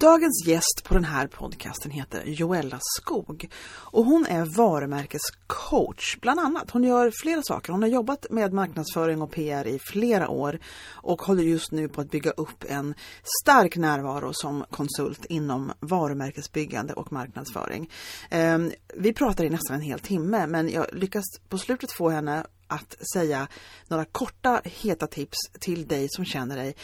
[0.00, 6.70] Dagens gäst på den här podcasten heter Joella Skog och hon är varumärkescoach bland annat.
[6.70, 7.72] Hon gör flera saker.
[7.72, 10.58] Hon har jobbat med marknadsföring och PR i flera år
[10.90, 12.94] och håller just nu på att bygga upp en
[13.42, 17.90] stark närvaro som konsult inom varumärkesbyggande och marknadsföring.
[18.30, 22.46] Ehm, vi pratar i nästan en hel timme men jag lyckas på slutet få henne
[22.66, 23.48] att säga
[23.88, 26.74] några korta heta tips till dig som känner dig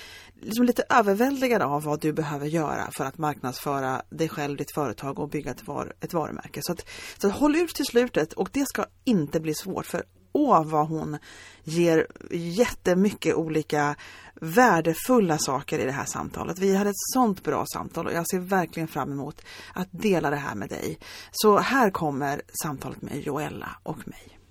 [0.42, 5.18] liksom lite överväldigad av vad du behöver göra för att marknadsföra dig själv, ditt företag
[5.18, 6.60] och bygga ett, var, ett varumärke.
[6.62, 10.02] Så, att, så att håll ut till slutet och det ska inte bli svårt för
[10.32, 11.18] åh vad hon
[11.64, 13.96] ger jättemycket olika
[14.34, 16.58] värdefulla saker i det här samtalet.
[16.58, 19.42] Vi hade ett sånt bra samtal och jag ser verkligen fram emot
[19.74, 20.98] att dela det här med dig.
[21.30, 24.41] Så här kommer samtalet med Joella och mig.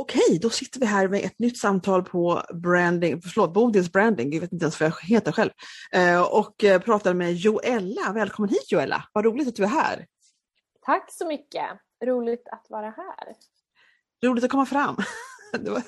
[0.00, 4.40] Okej, då sitter vi här med ett nytt samtal på branding, förlåt, Bodils branding, jag
[4.40, 5.50] vet inte ens vad jag heter själv,
[5.92, 8.12] eh, och eh, pratar med Joella.
[8.14, 10.06] Välkommen hit Joella, vad roligt att du är här.
[10.84, 11.64] Tack så mycket,
[12.04, 13.34] roligt att vara här.
[14.24, 14.96] Roligt att komma fram.
[15.70, 15.82] Var...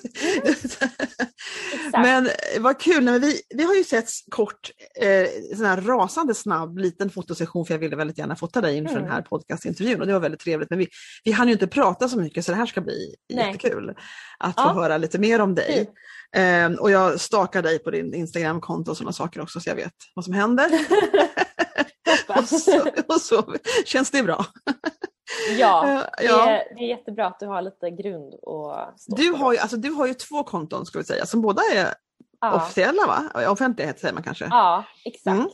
[2.02, 2.28] men
[2.60, 7.10] vad kul, men vi, vi har ju sett kort, eh, sån här rasande snabb liten
[7.10, 9.04] fotosession för jag ville väldigt gärna fota dig inför mm.
[9.04, 10.70] den här podcastintervjun och det var väldigt trevligt.
[10.70, 10.88] Men vi,
[11.24, 13.46] vi hann ju inte prata så mycket så det här ska bli Nej.
[13.46, 13.94] jättekul
[14.38, 14.62] att ja.
[14.62, 15.90] få höra lite mer om dig.
[16.36, 19.94] Eh, och jag stakar dig på din Instagramkonto och sådana saker också så jag vet
[20.14, 20.70] vad som händer.
[22.28, 23.54] och, så, och så
[23.84, 24.46] känns det bra.
[25.58, 26.48] Ja, det, ja.
[26.48, 29.76] Är, det är jättebra att du har lite grund att stå du har, ju, alltså,
[29.76, 31.94] du har ju två konton ska vi säga som båda är
[32.40, 32.56] ja.
[32.56, 33.48] officiella va?
[33.50, 34.44] Offentliga säger man kanske?
[34.50, 35.26] Ja, exakt.
[35.26, 35.48] Mm.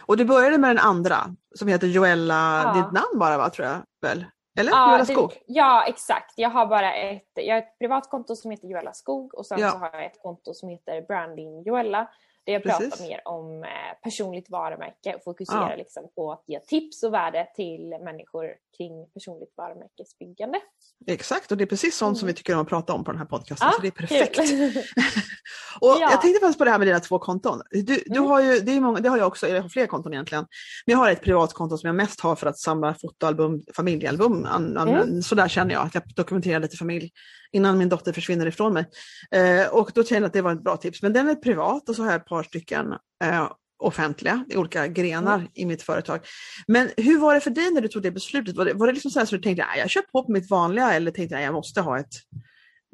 [0.00, 1.16] Och du började med den andra
[1.54, 2.72] som heter Joella, ja.
[2.72, 4.24] ditt namn bara va tror jag väl?
[4.58, 4.72] Eller?
[4.72, 5.30] Ja, Joella Skog?
[5.30, 8.92] Det, ja exakt, jag har bara ett, jag har ett privat konto som heter Joella
[8.92, 12.08] Skog och sen så har jag ett konto som heter Branding Joella
[12.46, 12.90] där jag Precis.
[12.90, 13.68] pratar mer om eh,
[14.02, 15.76] personligt varumärke och fokuserar ja.
[15.76, 18.46] liksom på att ge tips och värde till människor
[18.76, 20.58] kring personligt varumärkesbyggande.
[21.06, 22.16] Exakt och det är precis sånt mm.
[22.16, 23.92] som vi tycker om att prata om på den här podcasten ja, så det är
[23.92, 24.38] perfekt.
[25.80, 26.10] och ja.
[26.10, 27.62] Jag tänkte faktiskt på det här med dina två konton.
[27.70, 28.24] Du, du mm.
[28.24, 30.46] har ju, det, är många, det har jag också, jag har fler konton egentligen.
[30.86, 34.44] Men jag har ett privatkonto som jag mest har för att samla fotoalbum, familjealbum.
[34.44, 35.22] An, an, mm.
[35.22, 37.10] Så där känner jag att jag dokumenterar lite familj
[37.52, 38.84] innan min dotter försvinner ifrån mig.
[39.30, 41.02] Eh, och då kände jag att det var ett bra tips.
[41.02, 42.94] Men den är privat och så har jag ett par stycken
[43.24, 45.48] eh, offentliga i olika grenar mm.
[45.54, 46.20] i mitt företag.
[46.66, 48.56] Men hur var det för dig när du tog det beslutet?
[48.56, 50.50] Var det, var det liksom så, så du tänkte att jag kör på på mitt
[50.50, 52.14] vanliga eller tänkte att jag måste ha ett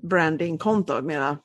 [0.02, 1.02] brandingkonto?
[1.02, 1.38] Mera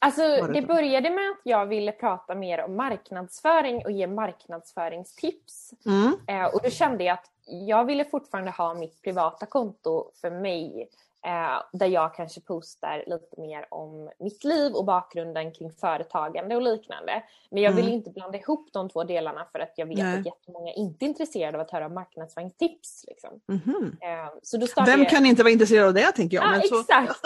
[0.00, 5.70] Alltså det började med att jag ville prata mer om marknadsföring och ge marknadsföringstips.
[5.86, 6.16] Mm.
[6.26, 10.88] Eh, och då kände jag att jag ville fortfarande ha mitt privata konto för mig
[11.72, 17.22] där jag kanske postar lite mer om mitt liv och bakgrunden kring företagande och liknande.
[17.50, 17.94] Men jag vill mm.
[17.94, 20.18] inte blanda ihop de två delarna för att jag vet Nej.
[20.18, 23.04] att jättemånga inte är intresserade av att höra marknadsföringstips.
[23.08, 23.40] Liksom.
[23.48, 23.96] Mm.
[24.02, 25.10] Eh, så då Vem jag...
[25.10, 26.44] kan inte vara intresserad av det tänker jag.
[26.44, 27.20] Ja, exakt.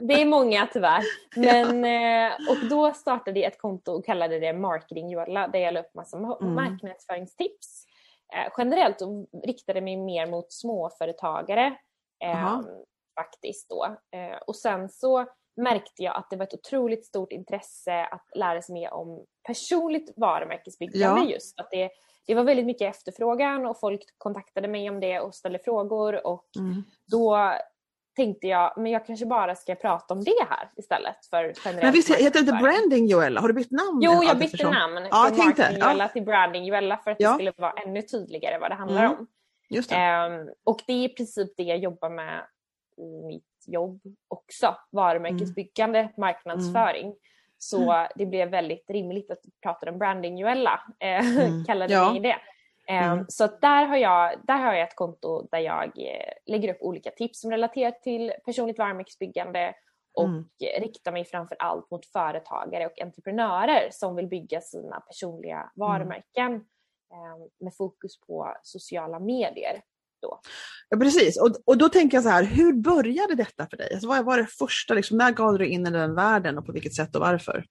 [0.00, 1.02] det är många tyvärr.
[1.36, 2.26] Men, ja.
[2.26, 5.80] eh, och då startade jag ett konto och kallade det Marketing Jolla där jag la
[5.80, 6.54] upp massa mm.
[6.54, 7.86] marknadsföringstips
[8.34, 11.76] eh, generellt och riktade mig mer mot småföretagare.
[12.24, 12.60] Eh,
[13.20, 13.84] faktiskt då.
[13.84, 18.62] Eh, och sen så märkte jag att det var ett otroligt stort intresse att lära
[18.62, 21.30] sig mer om personligt varumärkesbyggande ja.
[21.30, 21.60] just.
[21.60, 21.90] Att det,
[22.26, 26.48] det var väldigt mycket efterfrågan och folk kontaktade mig om det och ställde frågor och
[26.58, 26.84] mm.
[27.06, 27.52] då
[28.16, 31.82] tänkte jag, men jag kanske bara ska prata om det här istället för generellt.
[31.82, 33.40] Men visst heter det Branding Joella?
[33.40, 34.00] Har du bytt namn?
[34.02, 36.08] Jo, jag bytte namn ja, från Marketing Joella ja.
[36.08, 37.28] till Branding Joella för att ja.
[37.28, 39.18] det skulle vara ännu tydligare vad det handlar mm.
[39.18, 39.26] om.
[39.70, 40.26] Just det.
[40.26, 42.46] Um, och det är i princip det jag jobbar med
[42.98, 44.76] i mitt jobb också.
[44.90, 46.12] Varumärkesbyggande, mm.
[46.16, 47.06] marknadsföring.
[47.06, 47.16] Mm.
[47.58, 48.08] Så mm.
[48.16, 51.64] det blev väldigt rimligt att prata om branding Joella, eh, mm.
[51.66, 52.12] kallade ja.
[52.12, 52.36] vi det.
[53.12, 56.74] Um, Så att där, har jag, där har jag ett konto där jag eh, lägger
[56.74, 59.74] upp olika tips som relaterar till personligt varumärkesbyggande
[60.14, 60.48] och mm.
[60.78, 67.50] riktar mig framför allt mot företagare och entreprenörer som vill bygga sina personliga varumärken um,
[67.58, 69.82] med fokus på sociala medier.
[70.26, 70.40] Då.
[70.88, 71.40] Ja, precis.
[71.40, 73.92] Och, och då tänker jag så här, hur började detta för dig?
[73.92, 76.66] Alltså, vad var det första, liksom, när gav du dig in i den världen och
[76.66, 77.64] på vilket sätt och varför?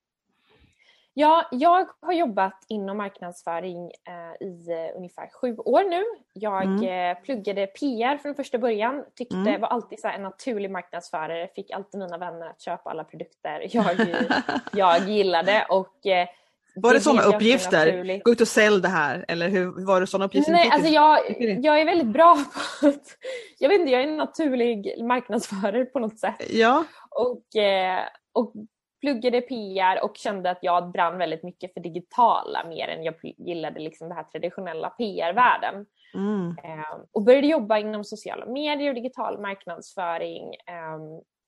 [1.17, 6.03] Ja, jag har jobbat inom marknadsföring eh, i eh, ungefär sju år nu.
[6.33, 6.83] Jag mm.
[6.83, 9.61] eh, pluggade PR från första början, tyckte mm.
[9.61, 13.95] var alltid så en naturlig marknadsförare, fick alltid mina vänner att köpa alla produkter jag,
[14.73, 16.27] jag gillade och eh,
[16.75, 18.19] var det, det sådana uppgifter?
[18.24, 20.51] Gå ut och sälj det här eller hur var det sådana uppgifter?
[20.51, 21.19] Nej, alltså jag,
[21.63, 22.36] jag är väldigt bra
[22.81, 23.18] på att,
[23.60, 26.36] jag vet inte, jag är en naturlig marknadsförare på något sätt.
[26.50, 26.83] Ja.
[27.10, 28.54] Och, eh, och
[29.01, 33.80] pluggade PR och kände att jag brann väldigt mycket för digitala mer än jag gillade
[33.80, 35.86] liksom den här traditionella PR-världen.
[36.13, 36.50] Mm.
[36.50, 41.00] Eh, och började jobba inom sociala medier och digital marknadsföring eh,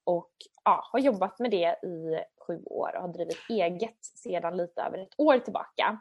[0.07, 0.31] och
[0.63, 4.97] ja, har jobbat med det i sju år och har drivit eget sedan lite över
[4.97, 5.99] ett år tillbaka.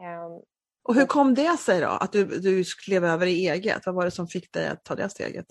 [0.00, 0.40] Eh,
[0.82, 3.86] och hur kom det sig då, att du, du klev över i eget?
[3.86, 5.46] Vad var det som fick dig att ta det steget?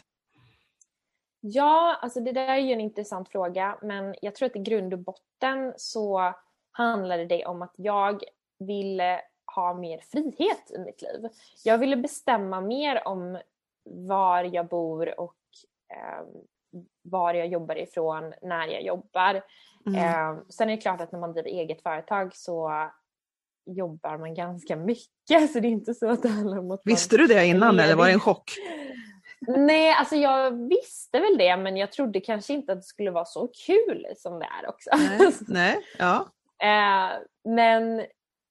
[1.40, 4.94] Ja, alltså det där är ju en intressant fråga men jag tror att i grund
[4.94, 6.34] och botten så
[6.72, 8.24] handlade det om att jag
[8.60, 9.22] ville
[9.56, 11.30] ha mer frihet i mitt liv.
[11.64, 13.40] Jag ville bestämma mer om
[13.84, 15.36] var jag bor och
[15.94, 16.26] eh,
[17.04, 19.42] var jag jobbar ifrån, när jag jobbar.
[19.86, 19.96] Mm.
[19.96, 22.72] Eh, sen är det klart att när man driver eget företag så
[23.66, 27.18] jobbar man ganska mycket så det är inte så att det handlar om att Visste
[27.18, 28.52] du det innan eller var det en chock?
[29.48, 33.26] Nej, alltså jag visste väl det men jag trodde kanske inte att det skulle vara
[33.26, 34.90] så kul som det är också.
[34.94, 36.28] Nej, nej ja.
[36.64, 38.06] Eh, men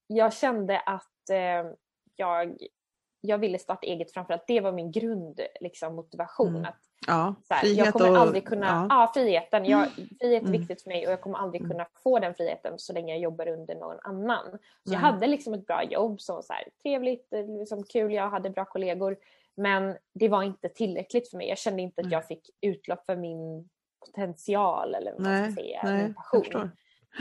[0.06, 1.70] jag kände att eh,
[2.16, 2.56] jag,
[3.26, 4.44] jag ville starta eget framförallt.
[4.46, 5.48] Det var min grundmotivation.
[5.60, 6.72] Liksom, motivation, mm.
[7.06, 8.86] ja, så här, jag kommer och, aldrig kunna, ja.
[8.90, 9.64] ja friheten.
[9.64, 9.88] Jag,
[10.20, 10.52] frihet är mm.
[10.52, 11.70] viktigt för mig och jag kommer aldrig mm.
[11.70, 14.50] kunna få den friheten så länge jag jobbar under någon annan.
[14.84, 17.28] Så jag hade liksom ett bra jobb som var så här, trevligt,
[17.60, 19.16] liksom kul, jag hade bra kollegor.
[19.56, 21.48] Men det var inte tillräckligt för mig.
[21.48, 23.68] Jag kände inte att jag fick utlopp för min
[24.06, 26.70] potential eller vad man ska säga, nej, min passion.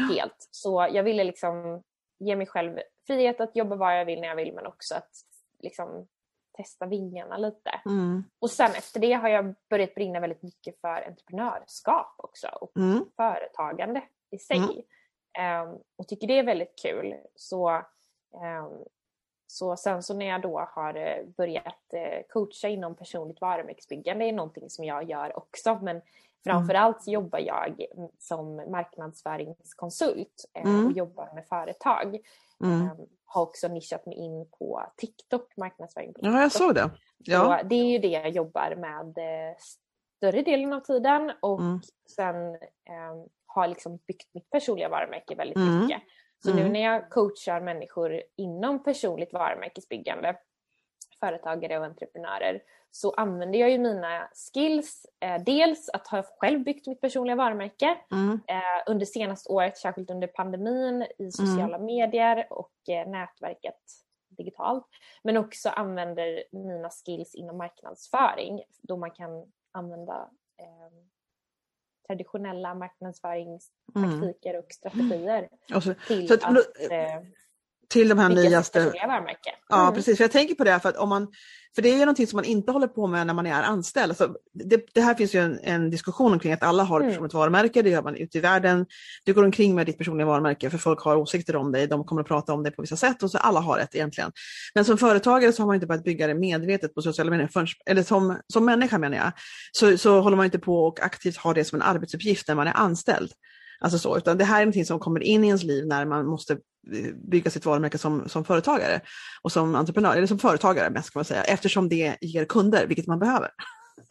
[0.09, 0.47] Helt.
[0.51, 1.83] Så jag ville liksom
[2.19, 5.09] ge mig själv frihet att jobba var jag vill när jag vill men också att
[5.63, 6.07] liksom
[6.57, 7.81] testa vingarna lite.
[7.85, 8.23] Mm.
[8.39, 13.05] Och sen efter det har jag börjat brinna väldigt mycket för entreprenörskap också och mm.
[13.15, 14.85] företagande i sig.
[15.37, 15.69] Mm.
[15.69, 17.15] Um, och tycker det är väldigt kul.
[17.35, 17.71] Så
[18.31, 18.85] um,
[19.53, 24.33] så sen så när jag då har eh, börjat eh, coacha inom personligt varumärkesbyggande är
[24.33, 26.01] någonting som jag gör också men
[26.43, 27.13] framförallt mm.
[27.13, 27.85] jobbar jag
[28.19, 30.85] som marknadsföringskonsult mm.
[30.85, 32.19] och jobbar med företag.
[32.63, 32.89] Mm.
[33.33, 36.35] Har också nischat mig in på TikTok, marknadsföring på TikTok.
[36.35, 36.91] Ja, jag såg det.
[37.17, 37.59] Ja.
[37.61, 39.15] Så det är ju det jag jobbar med
[40.17, 41.81] större delen av tiden och mm.
[42.15, 45.79] sen eh, har liksom byggt mitt personliga varumärke väldigt mm.
[45.79, 46.01] mycket.
[46.43, 46.63] Så mm.
[46.63, 50.35] nu när jag coachar människor inom personligt varumärkesbyggande,
[51.23, 52.61] företagare och entreprenörer,
[52.91, 55.05] så använder jag ju mina skills.
[55.19, 58.39] Eh, dels att ha själv byggt mitt personliga varumärke mm.
[58.47, 61.85] eh, under senaste året, särskilt under pandemin, i sociala mm.
[61.85, 63.81] medier och eh, nätverket
[64.29, 64.87] digitalt.
[65.23, 70.29] Men också använder mina skills inom marknadsföring då man kan använda
[70.59, 70.93] eh,
[72.07, 74.63] traditionella marknadsföringstaktiker mm.
[74.65, 77.21] och strategier och så, till så att, att eh,
[77.93, 78.79] till de här nyaste...
[78.79, 79.49] varumärke.
[79.69, 79.93] Ja mm.
[79.93, 81.27] precis, för jag tänker på det för att om man,
[81.75, 84.11] för det är ju någonting som man inte håller på med när man är anställd.
[84.11, 87.13] Alltså, det, det här finns ju en, en, diskussion omkring att alla har ett mm.
[87.13, 88.85] personligt varumärke, det gör man ute i världen.
[89.23, 92.21] Du går omkring med ditt personliga varumärke för folk har åsikter om dig, de kommer
[92.21, 94.31] att prata om dig på vissa sätt och så alla har ett egentligen.
[94.75, 97.67] Men som företagare så har man inte börjat bygga det medvetet på sociala medier, förrän,
[97.85, 99.31] eller som, som människa menar jag,
[99.71, 102.67] så, så håller man inte på och aktivt har det som en arbetsuppgift när man
[102.67, 103.31] är anställd.
[103.79, 106.25] Alltså så, utan det här är någonting som kommer in i ens liv när man
[106.25, 109.01] måste eh, bygga sitt varumärke som, som företagare
[109.41, 113.07] och som entreprenör, eller som företagare mest kan man säga, eftersom det ger kunder, vilket
[113.07, 113.49] man behöver.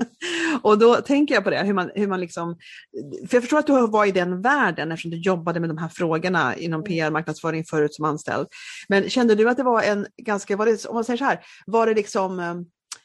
[0.63, 2.57] och då tänker jag på det, hur man, hur man liksom,
[3.29, 5.89] för jag förstår att du var i den världen eftersom du jobbade med de här
[5.89, 6.89] frågorna inom mm.
[6.89, 8.47] PR-marknadsföring förut som anställd.
[8.89, 11.41] Men kände du att det var en ganska, var det, om man säger så här,
[11.67, 12.55] var det liksom eh,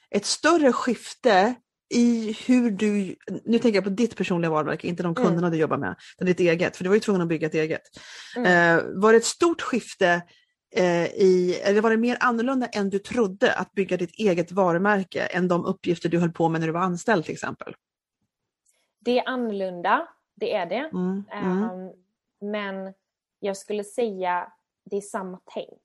[0.10, 1.56] ett större skifte
[1.90, 3.16] i hur du,
[3.46, 5.16] nu tänker jag på ditt personliga varumärke, inte de mm.
[5.16, 5.52] kunderna mm.
[5.52, 7.82] du jobbar med, utan ditt eget, för du var ju tvungen att bygga ett eget.
[8.36, 8.78] Mm.
[8.78, 10.22] Eh, var det ett stort skifte
[10.76, 15.26] eh, i, eller var det mer annorlunda än du trodde att bygga ditt eget varumärke
[15.26, 17.76] än de uppgifter du höll på med när du var anställd till exempel?
[19.00, 20.90] Det är annorlunda, det är det.
[20.94, 21.24] Mm.
[21.72, 21.92] Um,
[22.52, 22.94] men
[23.40, 24.52] jag skulle säga
[24.90, 25.82] det är samma tänk.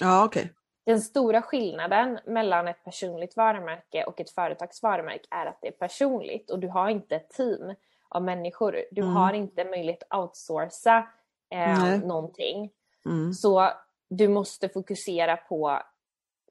[0.00, 0.42] Ja, okej.
[0.42, 0.54] Okay.
[0.84, 6.50] Den stora skillnaden mellan ett personligt varumärke och ett företagsvarumärke är att det är personligt
[6.50, 7.74] och du har inte ett team
[8.08, 8.84] av människor.
[8.90, 9.16] Du mm.
[9.16, 11.08] har inte möjlighet att outsourca
[11.50, 12.70] eh, någonting.
[13.06, 13.32] Mm.
[13.32, 13.70] Så
[14.10, 15.68] du måste fokusera på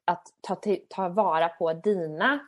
[0.04, 2.40] att ta, ta vara på dina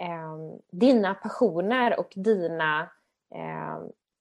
[0.00, 2.90] eh, dina passioner och dina
[3.34, 3.78] eh,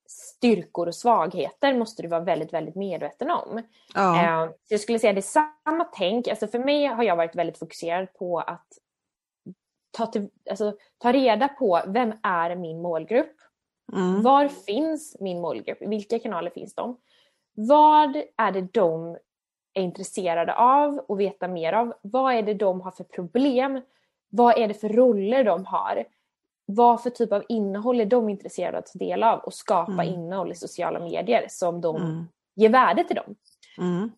[0.09, 3.61] styrkor och svagheter måste du vara väldigt, väldigt medveten om.
[3.93, 4.23] Ja.
[4.45, 6.27] Eh, jag skulle säga det är samma tänk.
[6.27, 8.67] Alltså för mig har jag varit väldigt fokuserad på att
[9.91, 13.35] ta, till, alltså, ta reda på vem är min målgrupp?
[13.93, 14.23] Mm.
[14.23, 15.77] Var finns min målgrupp?
[15.81, 16.97] Vilka kanaler finns de?
[17.53, 19.17] Vad är det de
[19.73, 21.93] är intresserade av och veta mer av?
[22.01, 23.81] Vad är det de har för problem?
[24.29, 26.05] Vad är det för roller de har?
[26.71, 29.91] Vad för typ av innehåll är de intresserade av att ta del av och skapa
[29.91, 30.07] mm.
[30.07, 32.25] innehåll i sociala medier som de mm.
[32.55, 33.35] ger värde till dem?
[33.77, 34.11] Mm.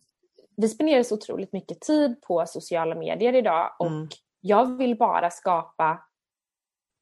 [0.56, 4.08] Vi spenderar så otroligt mycket tid på sociala medier idag och mm.
[4.40, 5.98] jag vill bara skapa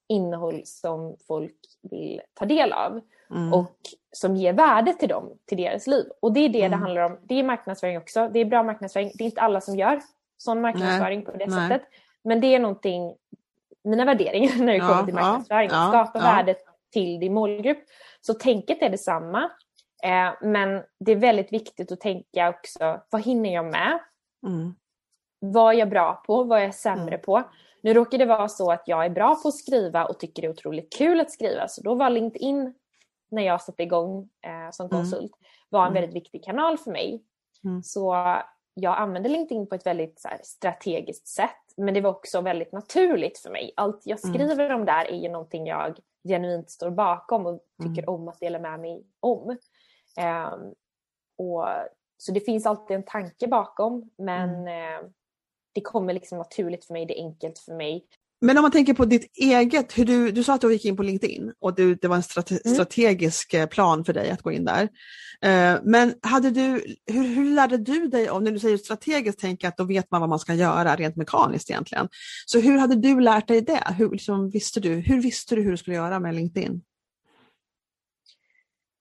[0.08, 3.52] innehåll som folk vill ta del av mm.
[3.52, 3.76] och
[4.12, 6.06] som ger värde till dem, till deras liv.
[6.20, 6.70] Och det är det mm.
[6.70, 7.18] det handlar om.
[7.22, 8.28] Det är marknadsföring också.
[8.32, 9.12] Det är bra marknadsföring.
[9.14, 10.00] Det är inte alla som gör
[10.36, 11.26] sån marknadsföring Nej.
[11.26, 11.68] på det Nej.
[11.68, 11.88] sättet.
[12.22, 13.14] Men det är någonting,
[13.84, 16.54] mina värderingar när det ja, kommer till marknadsföring, ja, skapa ja, värde
[16.92, 17.84] till din målgrupp.
[18.20, 19.50] Så tänket är detsamma.
[20.02, 24.00] Eh, men det är väldigt viktigt att tänka också, vad hinner jag med?
[24.46, 24.74] Mm.
[25.40, 26.44] Vad är jag bra på?
[26.44, 27.20] Vad är jag sämre mm.
[27.20, 27.42] på?
[27.82, 30.48] Nu råkar det vara så att jag är bra på att skriva och tycker det
[30.48, 32.74] är otroligt kul att skriva så då var LinkedIn
[33.30, 34.98] när jag satte igång eh, som mm.
[34.98, 35.48] konsult mm.
[35.68, 36.02] var en mm.
[36.02, 37.24] väldigt viktig kanal för mig.
[37.64, 37.82] Mm.
[37.82, 38.14] Så
[38.74, 43.38] jag använde LinkedIn på ett väldigt här, strategiskt sätt men det var också väldigt naturligt
[43.38, 43.72] för mig.
[43.76, 44.34] Allt jag mm.
[44.34, 48.58] skriver om där är ju någonting jag genuint står bakom och tycker om att dela
[48.58, 49.50] med mig om.
[49.50, 50.74] Um,
[51.38, 51.66] och,
[52.16, 55.00] så det finns alltid en tanke bakom men eh,
[55.72, 58.06] det kommer liksom naturligt för mig, det är enkelt för mig.
[58.40, 60.96] Men om man tänker på ditt eget, hur du, du sa att du gick in
[60.96, 62.74] på LinkedIn och du, det var en strate, mm.
[62.74, 64.82] strategisk eh, plan för dig att gå in där.
[65.46, 69.64] Uh, men hade du, hur, hur lärde du dig om, när du säger strategiskt, tänk
[69.64, 72.08] att då vet man vad man ska göra rent mekaniskt egentligen.
[72.46, 73.94] Så hur hade du lärt dig det?
[73.98, 76.82] Hur, liksom, visste du, hur visste du hur du skulle göra med LinkedIn?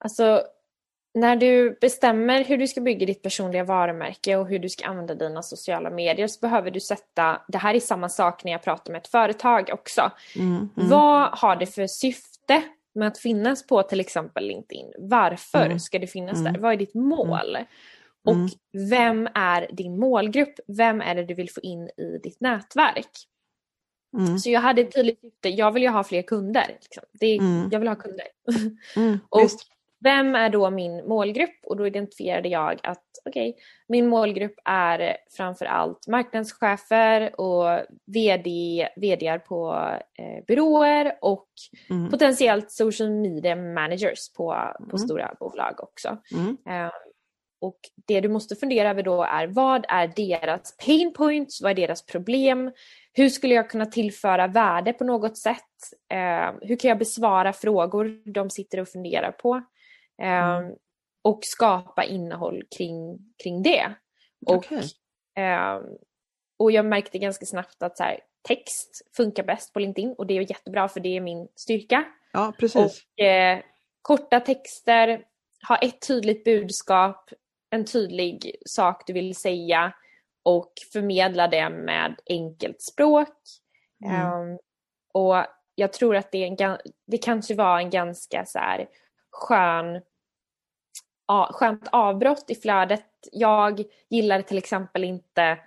[0.04, 0.44] Alltså
[1.20, 5.16] när du bestämmer hur du ska bygga ditt personliga varumärke och hur du ska använda
[5.16, 8.92] dina sociala medier så behöver du sätta, det här är samma sak när jag pratar
[8.92, 10.12] med ett företag också.
[10.36, 10.90] Mm, mm.
[10.90, 12.62] Vad har det för syfte
[12.96, 14.94] med att finnas på till exempel LinkedIn?
[14.98, 16.50] Varför mm, ska det finnas där?
[16.50, 16.62] Mm.
[16.62, 17.56] Vad är ditt mål?
[17.56, 17.66] Mm.
[18.44, 18.50] Och
[18.90, 20.60] vem är din målgrupp?
[20.68, 23.12] Vem är det du vill få in i ditt nätverk?
[24.18, 24.40] Mm.
[24.40, 25.50] Så jag hade ett tydligt syfte.
[25.50, 26.78] Jag vill ju ha fler kunder.
[26.82, 27.04] Liksom.
[27.20, 27.70] Det, mm.
[27.72, 28.28] Jag vill ha kunder.
[28.96, 29.50] Mm, och
[30.00, 31.60] vem är då min målgrupp?
[31.64, 38.50] Och då identifierade jag att okej, okay, min målgrupp är framförallt marknadschefer och VD,
[38.96, 39.74] VDar på
[40.20, 41.48] eh, byråer och
[41.90, 42.10] mm.
[42.10, 44.56] potentiellt social media managers på,
[44.90, 44.98] på mm.
[44.98, 46.18] stora bolag också.
[46.32, 46.58] Mm.
[46.70, 46.92] Eh,
[47.62, 51.62] och det du måste fundera över då är vad är deras pain points?
[51.62, 52.72] Vad är deras problem?
[53.14, 55.56] Hur skulle jag kunna tillföra värde på något sätt?
[56.12, 59.62] Eh, hur kan jag besvara frågor de sitter och funderar på?
[60.22, 60.66] Mm.
[60.66, 60.76] Ehm,
[61.22, 63.94] och skapa innehåll kring, kring det.
[64.46, 64.84] Och, okay.
[65.38, 65.80] eh,
[66.58, 70.38] och jag märkte ganska snabbt att så här, text funkar bäst på LinkedIn och det
[70.38, 72.06] är jättebra för det är min styrka.
[72.32, 73.06] Ja, precis.
[73.18, 73.60] Och, eh,
[74.02, 75.26] korta texter,
[75.68, 77.30] ha ett tydligt budskap,
[77.70, 79.94] en tydlig sak du vill säga
[80.44, 83.38] och förmedla det med enkelt språk.
[84.06, 84.34] Mm.
[84.34, 84.60] Um,
[85.14, 85.46] och
[85.76, 88.88] jag tror att det, är en, det kanske var en ganska så här,
[89.32, 90.02] skön
[91.52, 93.06] skönt avbrott i flödet.
[93.32, 95.58] Jag gillar till exempel inte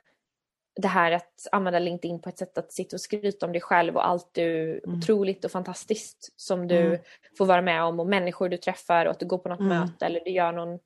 [0.76, 3.96] det här att använda LinkedIn på ett sätt att sitta och skryta om dig själv
[3.96, 4.98] och allt du mm.
[4.98, 6.98] otroligt och fantastiskt som du mm.
[7.38, 9.78] får vara med om och människor du träffar och att du går på något mm.
[9.78, 10.78] möte eller du gör någon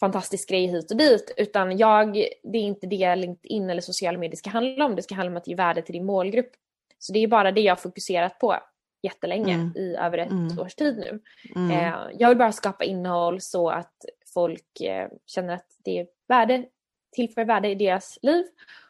[0.00, 1.34] fantastisk grej hit och dit.
[1.36, 4.96] Utan jag, det är inte det LinkedIn eller sociala medier ska handla om.
[4.96, 6.50] Det ska handla om att ge värde till din målgrupp.
[6.98, 8.56] Så det är bara det jag har fokuserat på
[9.02, 9.76] jättelänge mm.
[9.76, 10.58] i över ett mm.
[10.58, 11.20] års tid nu.
[11.56, 11.70] Mm.
[11.70, 14.04] Eh, jag vill bara skapa innehåll så att
[14.34, 16.64] folk eh, känner att det är värde,
[17.12, 18.44] tillför värde i deras liv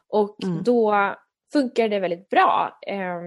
[0.08, 0.62] och mm.
[0.62, 1.14] då
[1.52, 2.78] funkar det väldigt bra.
[2.86, 3.20] Eh,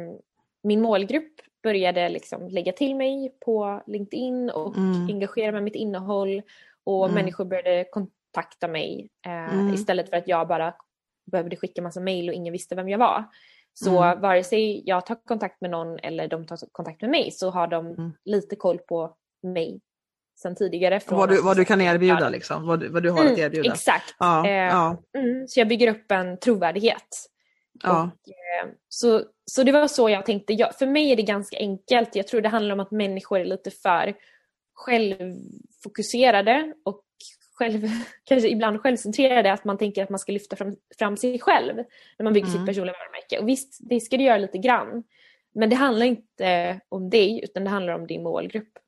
[0.63, 5.08] min målgrupp började liksom lägga till mig på LinkedIn och mm.
[5.08, 6.42] engagera med mitt innehåll
[6.84, 7.15] och mm.
[7.15, 10.74] människor började kontakta mig eh, istället för att jag bara
[11.25, 13.24] behövde skicka massa mail och ingen visste vem jag var.
[13.77, 14.22] Så mm.
[14.22, 17.67] vare sig jag tar kontakt med någon eller de tar kontakt med mig så har
[17.67, 18.12] de mm.
[18.25, 19.82] lite koll på mig
[20.41, 21.00] sen tidigare.
[21.08, 23.74] vad, du, vad du kan erbjuda liksom, vad du, vad du har mm, att erbjuda.
[23.74, 24.15] Exakt.
[24.20, 24.98] Ja, eh, ja.
[25.17, 27.29] Mm, så jag bygger upp en trovärdighet.
[27.84, 28.01] Ja.
[28.01, 30.53] Och, eh, så, så det var så jag tänkte.
[30.53, 32.15] Jag, för mig är det ganska enkelt.
[32.15, 34.13] Jag tror det handlar om att människor är lite för
[34.74, 37.01] självfokuserade och
[37.55, 37.88] själv,
[38.24, 41.75] kanske ibland självcentrerade, att man tänker att man ska lyfta fram, fram sig själv
[42.17, 42.57] när man bygger mm.
[42.57, 43.39] sitt personliga varumärke.
[43.39, 45.03] Och visst, det ska du göra lite grann.
[45.53, 48.79] Men det handlar inte om dig utan det handlar om din målgrupp.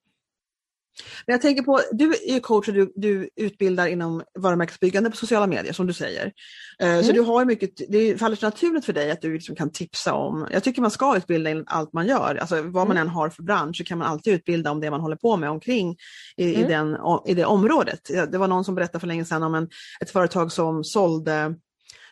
[1.25, 5.47] Men jag tänker på, du är coach och du, du utbildar inom varumärkesbyggande på sociala
[5.47, 6.31] medier som du säger.
[6.79, 7.03] Mm.
[7.03, 10.47] Så du har mycket, det faller naturligt för dig att du liksom kan tipsa om,
[10.51, 12.97] jag tycker man ska utbilda i allt man gör, alltså vad man mm.
[12.97, 15.49] än har för bransch så kan man alltid utbilda om det man håller på med
[15.49, 15.95] omkring
[16.37, 16.65] i, mm.
[16.65, 18.01] i, den, i det området.
[18.31, 19.69] Det var någon som berättade för länge sedan om en,
[20.01, 21.55] ett företag som sålde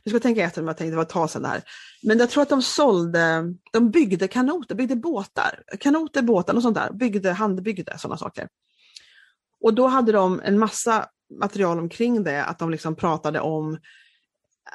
[0.05, 1.61] nu ska jag tänka efter om jag tänkte, det var ett tag sedan det här.
[2.03, 6.75] Men jag tror att de sålde, de byggde kanoter, byggde båtar, kanoter, båtar och sånt
[6.75, 8.47] där, byggde, handbyggde sådana saker.
[9.65, 11.05] Och då hade de en massa
[11.39, 13.77] material omkring det, att de liksom pratade om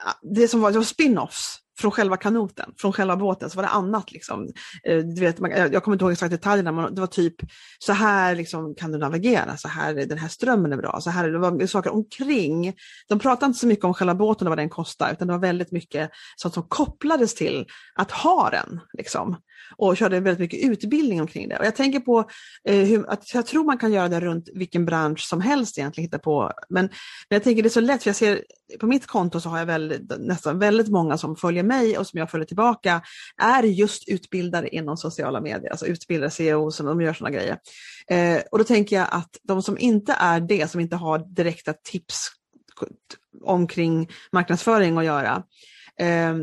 [0.07, 3.69] ah, det som var, var spin-offs från själva kanoten, från själva båten, så var det
[3.69, 4.13] annat.
[4.13, 4.49] Liksom.
[4.85, 5.37] Eh, du vet,
[5.73, 7.35] jag kommer inte ihåg exakt detaljerna, men det var typ
[7.79, 11.29] så här liksom, kan du navigera, så här, den här strömmen är bra, så här,
[11.29, 12.75] det var saker omkring.
[13.09, 15.41] De pratade inte så mycket om själva båten och vad den kostar, utan det var
[15.41, 18.81] väldigt mycket sånt som kopplades till att ha den.
[18.93, 19.37] Liksom
[19.77, 21.59] och körde väldigt mycket utbildning omkring det.
[21.59, 22.25] Och jag tänker på
[22.65, 26.05] eh, hur, att jag tror man kan göra det runt vilken bransch som helst egentligen,
[26.05, 26.53] hitta på.
[26.69, 26.85] Men,
[27.29, 28.43] men jag tänker det är så lätt, för jag ser
[28.81, 32.19] på mitt konto så har jag väldigt, nästan väldigt många som följer mig och som
[32.19, 33.03] jag följer tillbaka,
[33.43, 37.59] är just utbildare inom sociala medier, alltså utbildare, CEO, som de gör sådana grejer.
[38.09, 41.73] Eh, och då tänker jag att de som inte är det, som inte har direkta
[41.73, 42.29] tips
[43.43, 45.43] omkring marknadsföring att göra,
[46.01, 46.35] eh,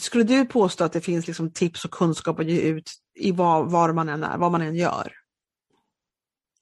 [0.00, 3.64] skulle du påstå att det finns liksom tips och kunskap att ge ut i var,
[3.64, 5.12] var man än är, vad man än gör?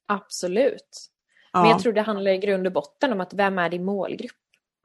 [0.07, 1.11] Absolut.
[1.53, 1.63] Ja.
[1.63, 4.31] Men jag tror det handlar i grund och botten om att vem är din målgrupp?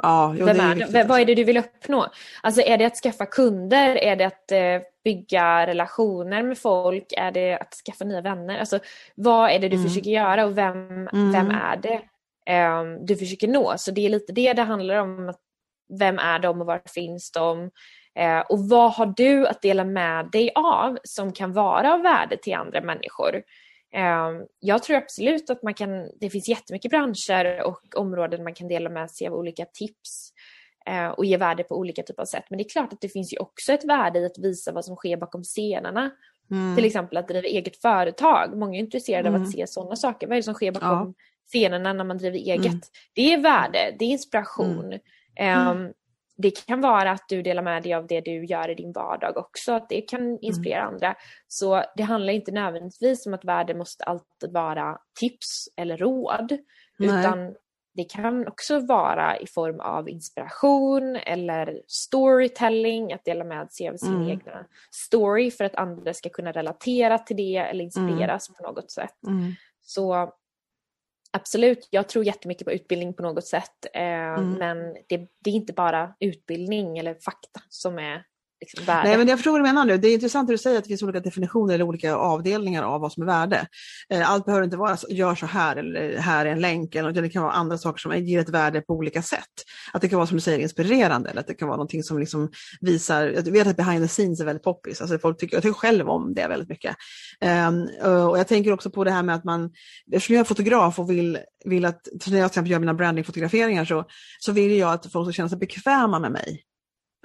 [0.03, 1.25] Ja, jo, vem är, är vad är alltså.
[1.25, 2.07] det du vill uppnå?
[2.43, 3.95] Alltså är det att skaffa kunder?
[3.95, 7.13] Är det att eh, bygga relationer med folk?
[7.17, 8.59] Är det att skaffa nya vänner?
[8.59, 8.79] Alltså
[9.15, 9.87] vad är det du mm.
[9.87, 11.31] försöker göra och vem, mm.
[11.31, 12.01] vem är det
[12.53, 13.73] eh, du försöker nå?
[13.77, 15.33] Så det är lite det det handlar om.
[15.99, 17.71] Vem är de och var finns de?
[18.19, 22.37] Eh, och vad har du att dela med dig av som kan vara av värde
[22.37, 23.41] till andra människor?
[23.95, 28.67] Eh, jag tror absolut att man kan, det finns jättemycket branscher och områden man kan
[28.67, 30.33] dela med sig av olika tips
[30.85, 32.43] eh, och ge värde på olika typer av sätt.
[32.49, 34.85] Men det är klart att det finns ju också ett värde i att visa vad
[34.85, 36.11] som sker bakom scenerna.
[36.51, 36.75] Mm.
[36.75, 38.57] Till exempel att driva eget företag.
[38.57, 39.41] Många är intresserade mm.
[39.41, 40.27] av att se sådana saker.
[40.27, 41.13] Vad är det som sker bakom ja.
[41.47, 42.65] scenerna när man driver eget?
[42.65, 42.81] Mm.
[43.13, 44.93] Det är värde, det är inspiration.
[44.93, 45.93] Um,
[46.37, 49.37] det kan vara att du delar med dig av det du gör i din vardag
[49.37, 50.37] också, att det kan mm.
[50.41, 50.93] inspirera mm.
[50.93, 51.15] andra.
[51.47, 56.57] Så det handlar inte nödvändigtvis om att värde måste alltid vara tips eller råd,
[56.97, 57.19] Nej.
[57.19, 57.55] utan
[57.95, 63.97] det kan också vara i form av inspiration eller storytelling, att dela med sig av
[63.97, 64.29] sin mm.
[64.29, 68.55] egna story för att andra ska kunna relatera till det eller inspireras mm.
[68.57, 69.23] på något sätt.
[69.27, 69.51] Mm.
[69.81, 70.33] Så
[71.35, 73.85] Absolut, jag tror jättemycket på utbildning på något sätt.
[73.93, 74.51] Eh, mm.
[74.51, 78.23] Men det, det, är inte bara utbildning eller fakta som är
[78.61, 79.09] liksom värde.
[79.09, 79.97] Nej, men jag förstår vad du menar nu.
[79.97, 83.01] Det är intressant att du säger att det finns olika definitioner eller olika avdelningar av
[83.01, 83.67] vad som är värde.
[84.09, 86.95] Eh, allt behöver inte vara så, gör så här eller här är en länk.
[86.95, 89.41] Eller, det kan vara andra saker som ger ett värde på olika sätt.
[89.93, 92.19] Att det kan vara som du säger inspirerande eller att det kan vara någonting som
[92.19, 92.49] liksom
[92.81, 95.01] visar, jag vet att behind the scenes är väldigt poppis.
[95.01, 96.95] Alltså folk tycker, jag tycker själv om det väldigt mycket.
[97.67, 97.81] Um,
[98.29, 99.71] och jag tänker också på det här med att man,
[100.11, 103.85] eftersom jag är fotograf och vill, vill att, när jag till exempel gör mina brandingfotograferingar
[103.85, 104.05] så,
[104.39, 106.65] så vill jag att folk ska känna sig bekväma med mig.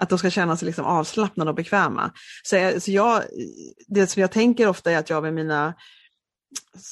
[0.00, 2.12] Att de ska känna sig liksom avslappnade och bekväma.
[2.42, 3.22] Så, jag, så jag,
[3.86, 5.74] det som jag tänker ofta är att jag med mina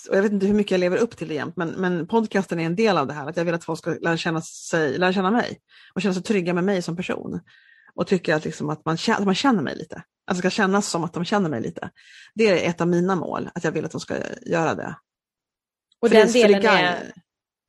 [0.09, 2.61] och jag vet inte hur mycket jag lever upp till det jämt, men, men podcasten
[2.61, 3.27] är en del av det här.
[3.27, 5.61] Att jag vill att folk ska lära känna, sig, lära känna mig
[5.95, 7.41] och känna sig trygga med mig som person.
[7.95, 10.03] Och tycker att, liksom att, man, att man känner mig lite.
[10.27, 11.91] Att det ska kännas som att de känner mig lite.
[12.35, 14.17] Det är ett av mina mål, att jag vill att de ska
[14.47, 14.97] göra det.
[16.01, 17.13] Och den delen är,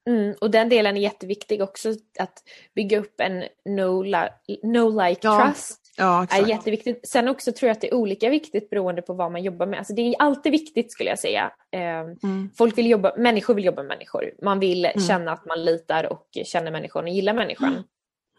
[0.10, 2.44] Mm, och den delen är jätteviktig också, att
[2.76, 5.46] bygga upp en no-like no like ja.
[5.46, 5.80] trust.
[5.98, 7.10] Ja, är jätteviktigt.
[7.10, 9.80] Sen också tror jag att det är olika viktigt beroende på vad man jobbar med.
[9.80, 11.52] Alltså det är alltid viktigt skulle jag säga.
[11.72, 12.50] Eh, mm.
[12.58, 14.32] Folk vill jobba, människor vill jobba med människor.
[14.42, 15.00] Man vill mm.
[15.00, 17.70] känna att man litar och känner människan och gillar människan.
[17.70, 17.84] Mm.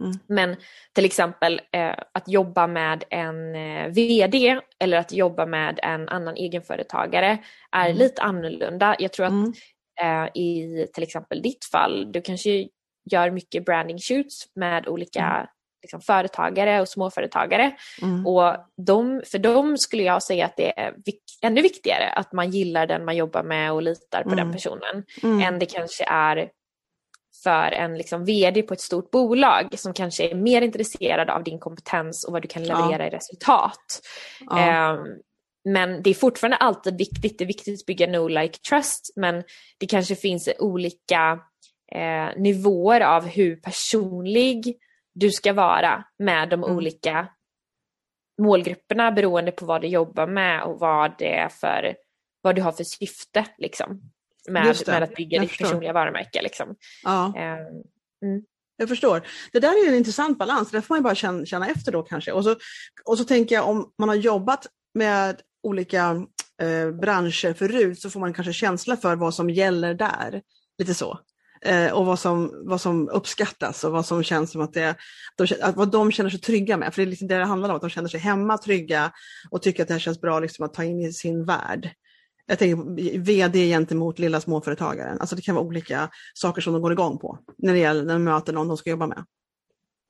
[0.00, 0.18] mm.
[0.26, 0.56] Men
[0.92, 6.36] till exempel eh, att jobba med en eh, VD eller att jobba med en annan
[6.36, 7.38] egenföretagare
[7.72, 7.98] är mm.
[7.98, 8.96] lite annorlunda.
[8.98, 9.52] Jag tror att mm
[10.02, 12.68] eh, i till exempel ditt fall, du kanske
[13.10, 15.46] gör mycket branding shoots med olika mm.
[15.82, 17.76] liksom, företagare och småföretagare.
[18.02, 18.26] Mm.
[18.26, 22.50] Och de, för dem skulle jag säga att det är vik ännu viktigare att man
[22.50, 24.36] gillar den man jobbar med och litar på mm.
[24.36, 25.40] den personen mm.
[25.40, 26.50] än det kanske är
[27.42, 31.58] för en liksom vd på ett stort bolag som kanske är mer intresserad av din
[31.58, 33.06] kompetens och vad du kan leverera ja.
[33.06, 34.00] i resultat.
[34.40, 34.92] Ja.
[34.92, 35.20] Um,
[35.64, 39.42] men det är fortfarande alltid viktigt, det är viktigt att bygga no like trust men
[39.78, 41.40] det kanske finns olika
[41.92, 44.78] eh, nivåer av hur personlig
[45.14, 46.76] du ska vara med de mm.
[46.76, 47.28] olika
[48.42, 51.94] målgrupperna beroende på vad du jobbar med och vad det är för,
[52.42, 54.00] vad du har för syfte liksom.
[54.48, 56.76] Med, med att bygga ditt personliga varumärke liksom.
[57.04, 57.26] Ja.
[57.26, 57.82] Um,
[58.28, 58.44] mm.
[58.76, 59.22] Jag förstår.
[59.52, 62.32] Det där är en intressant balans, det får man bara känna, känna efter då kanske.
[62.32, 62.56] Och så,
[63.04, 66.26] och så tänker jag om man har jobbat med olika
[66.62, 70.42] eh, branscher förut så får man kanske känsla för vad som gäller där.
[70.78, 71.18] Lite så.
[71.62, 74.96] Eh, och vad som, vad som uppskattas och vad som känns som att det
[75.36, 76.94] de, att vad de känner sig trygga med.
[76.94, 79.12] För det är liksom det det handlar om, att de känner sig hemma, trygga
[79.50, 81.90] och tycker att det här känns bra liksom, att ta in i sin värld.
[82.46, 85.20] Jag tänker VD gentemot lilla småföretagaren.
[85.20, 88.12] Alltså det kan vara olika saker som de går igång på när det gäller när
[88.12, 89.24] de möter någon de ska jobba med.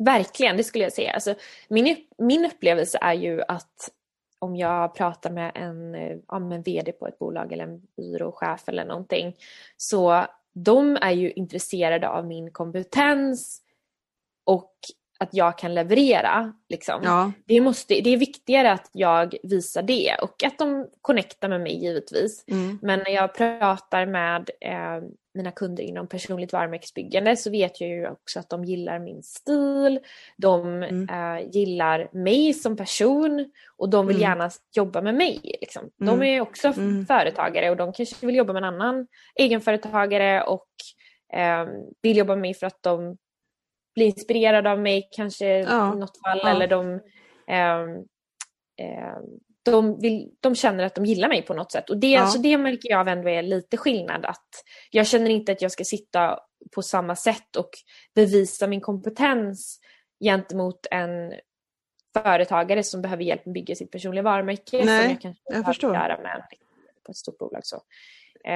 [0.05, 1.13] Verkligen, det skulle jag säga.
[1.13, 1.35] Alltså,
[1.69, 3.91] min, min upplevelse är ju att
[4.41, 5.95] om jag pratar med en,
[6.29, 9.37] ja, en VD på ett bolag eller en byråchef eller någonting
[9.77, 13.63] så de är ju intresserade av min kompetens
[14.45, 14.75] och
[15.21, 16.53] att jag kan leverera.
[16.69, 17.01] Liksom.
[17.05, 17.33] Ja.
[17.47, 21.85] Det, måste, det är viktigare att jag visar det och att de connectar med mig
[21.85, 22.45] givetvis.
[22.49, 22.79] Mm.
[22.83, 25.03] Men när jag pratar med eh,
[25.35, 30.01] mina kunder inom personligt varumärkesbyggande så vet jag ju också att de gillar min stil,
[30.37, 31.09] de mm.
[31.09, 34.29] eh, gillar mig som person och de vill mm.
[34.29, 35.41] gärna jobba med mig.
[35.61, 35.91] Liksom.
[35.97, 36.23] De mm.
[36.23, 37.07] är också mm.
[37.07, 40.69] företagare och de kanske vill jobba med en annan egenföretagare och
[41.33, 41.67] eh,
[42.03, 43.17] vill jobba med mig för att de
[43.95, 45.95] blir inspirerade av mig kanske ja.
[45.95, 46.51] i något fall ja.
[46.51, 46.95] eller de,
[47.47, 47.87] eh,
[49.63, 51.91] de, vill, de känner att de gillar mig på något sätt.
[51.91, 52.27] Och det, ja.
[52.27, 54.25] så det märker jag ändå är lite skillnad.
[54.25, 54.49] Att
[54.91, 56.39] jag känner inte att jag ska sitta
[56.75, 57.71] på samma sätt och
[58.15, 59.81] bevisa min kompetens
[60.25, 61.33] gentemot en
[62.13, 64.85] företagare som behöver hjälp med att bygga sitt personliga varumärke.
[64.85, 65.95] Nej, som jag, kanske jag förstår.
[65.95, 66.43] Göra med
[67.07, 67.61] på ett stort bolag.
[67.67, 67.83] Så.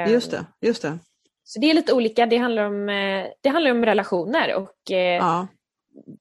[0.09, 0.99] Just det, just det.
[1.45, 2.27] Så det är lite olika.
[2.27, 5.47] Det handlar om, eh, det handlar om relationer och eh, ja.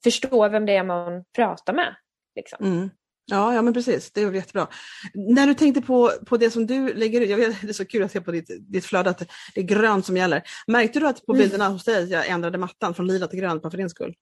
[0.03, 1.95] förstå vem det är man pratar med.
[2.35, 2.65] Liksom.
[2.65, 2.89] Mm.
[3.25, 4.11] Ja, ja, men precis.
[4.11, 4.67] Det är jättebra.
[5.13, 7.85] När du tänkte på, på det som du lägger ut, jag vet, det är så
[7.85, 9.17] kul att se på ditt, ditt flöde att
[9.55, 10.43] det är grönt som gäller.
[10.67, 11.43] Märkte du att på mm.
[11.43, 14.13] bilderna hos dig jag ändrade mattan från lila till grönt bara för din skull?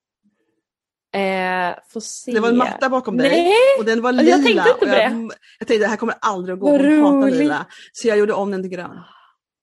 [1.14, 2.32] Eh, får se.
[2.32, 3.52] Det var en matta bakom dig Nej.
[3.78, 4.30] och den var lila.
[4.30, 5.02] Jag tänkte inte på det.
[5.02, 7.66] Jag, jag tänkte det här kommer aldrig att gå, hon hatar lila.
[7.92, 9.00] Så jag gjorde om den till grön.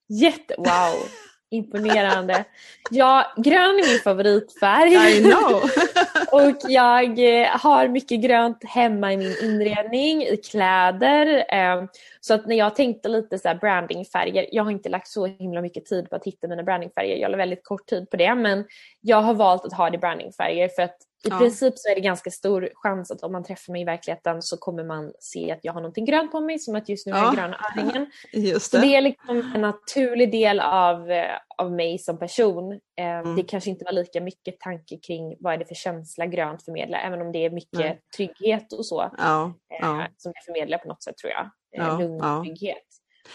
[0.10, 0.68] Jätte, wow.
[1.52, 2.46] Imponerande.
[2.90, 5.18] Ja, grön är min favoritfärg.
[5.18, 5.62] I know.
[6.32, 11.46] och jag eh, har mycket grönt hemma i min inredning, i kläder.
[11.50, 11.86] Eh,
[12.22, 15.86] så att när jag tänkte lite så brandingfärger, jag har inte lagt så himla mycket
[15.86, 18.66] tid på att hitta mina brandingfärger, jag la väldigt kort tid på det, men
[19.02, 21.38] jag har valt att ha det brandingfärger för att i ja.
[21.38, 24.58] princip så är det ganska stor chans att om man träffar mig i verkligheten så
[24.58, 27.20] kommer man se att jag har någonting grönt på mig som att just nu har
[27.20, 28.12] jag gröna örhängen.
[28.34, 28.78] Just det.
[28.78, 32.72] Så det är liksom en naturlig del av, eh, av mig som person.
[32.74, 33.36] Eh, mm.
[33.36, 37.00] Det kanske inte var lika mycket tanke kring vad är det för känsla grönt förmedlar,
[37.00, 37.98] även om det är mycket mm.
[38.18, 39.54] trygghet och så ja.
[39.82, 40.08] Ja.
[40.18, 41.50] som det förmedlar på något sätt tror jag.
[41.72, 41.98] Ja.
[42.00, 42.89] Lugn och trygghet.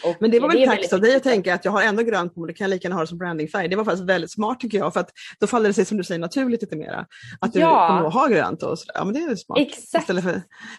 [0.04, 2.34] Och men det var väl tax av dig att tänka att jag har ändå grönt
[2.34, 3.68] på mig, då kan jag lika gärna ha det som brandingfärg.
[3.68, 6.04] Det var faktiskt väldigt smart tycker jag, för att då faller det sig som du
[6.04, 7.06] säger naturligt lite mera.
[7.40, 7.88] Att du ja.
[7.88, 8.94] kommer att ha grönt och sådär.
[8.94, 9.58] Ja men det är smart.
[9.58, 10.06] Exakt.
[10.06, 10.14] För,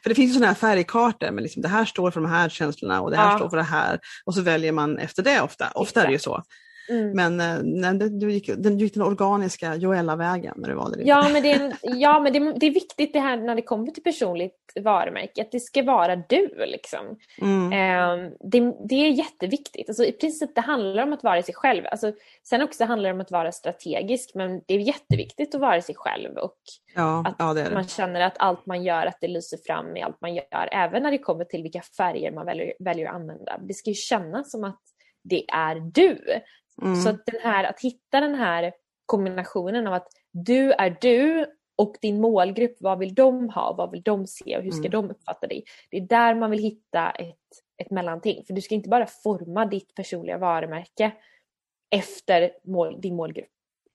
[0.03, 2.49] för det finns ju sådana här färgkartor, men liksom, det här står för de här
[2.49, 3.37] känslorna och det här ja.
[3.37, 3.99] står för det här.
[4.25, 5.65] Och så väljer man efter det ofta.
[5.73, 6.03] Ofta Exakt.
[6.03, 6.43] är det ju så.
[6.89, 7.11] Mm.
[7.11, 11.03] Men eh, nej, du, gick, du gick den organiska Joella-vägen när du valde det.
[11.03, 13.61] Ja, men, det är, en, ja, men det, det, är viktigt det här när det
[13.61, 16.49] kommer till personligt varumärke, att det ska vara du.
[16.67, 17.17] Liksom.
[17.41, 17.71] Mm.
[17.71, 19.89] Eh, det, det, är jätteviktigt.
[19.89, 21.83] Alltså, I princip det handlar om att vara sig själv.
[21.91, 22.11] Alltså,
[22.43, 25.95] sen också handlar det om att vara strategisk, men det är jätteviktigt att vara sig
[25.95, 26.57] själv och
[26.95, 30.01] ja, att ja, det man känner att allt man gör, att det lyser fram i
[30.01, 33.59] allt man gör, även när det kommer till vilka färger man väljer, väljer att använda.
[33.61, 34.81] Det ska ju kännas som att
[35.23, 36.41] det är du.
[36.81, 36.95] Mm.
[36.95, 38.73] Så att, den här, att hitta den här
[39.05, 44.01] kombinationen av att du är du och din målgrupp, vad vill de ha, vad vill
[44.01, 44.91] de se och hur ska mm.
[44.91, 45.63] de uppfatta dig?
[45.89, 47.35] Det är där man vill hitta ett,
[47.77, 48.45] ett mellanting.
[48.45, 51.11] För du ska inte bara forma ditt personliga varumärke
[51.89, 53.49] efter mål, din målgrupp.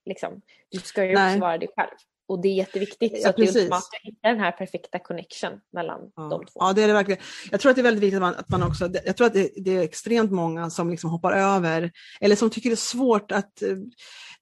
[0.04, 0.40] Liksom.
[0.68, 1.30] Du ska ju Nej.
[1.30, 1.90] också vara dig själv.
[2.30, 3.12] Och det är jätteviktigt.
[3.14, 3.54] Ja, så att precis.
[3.54, 6.22] det är ultimat att hitta den här perfekta connection mellan ja.
[6.22, 6.60] de två.
[6.60, 7.22] Ja, det är det verkligen.
[7.50, 9.32] Jag tror att det är väldigt viktigt att man, att man också, jag tror att
[9.32, 11.90] det, det, är extremt många som liksom hoppar över,
[12.20, 13.78] eller som tycker det är svårt att uh,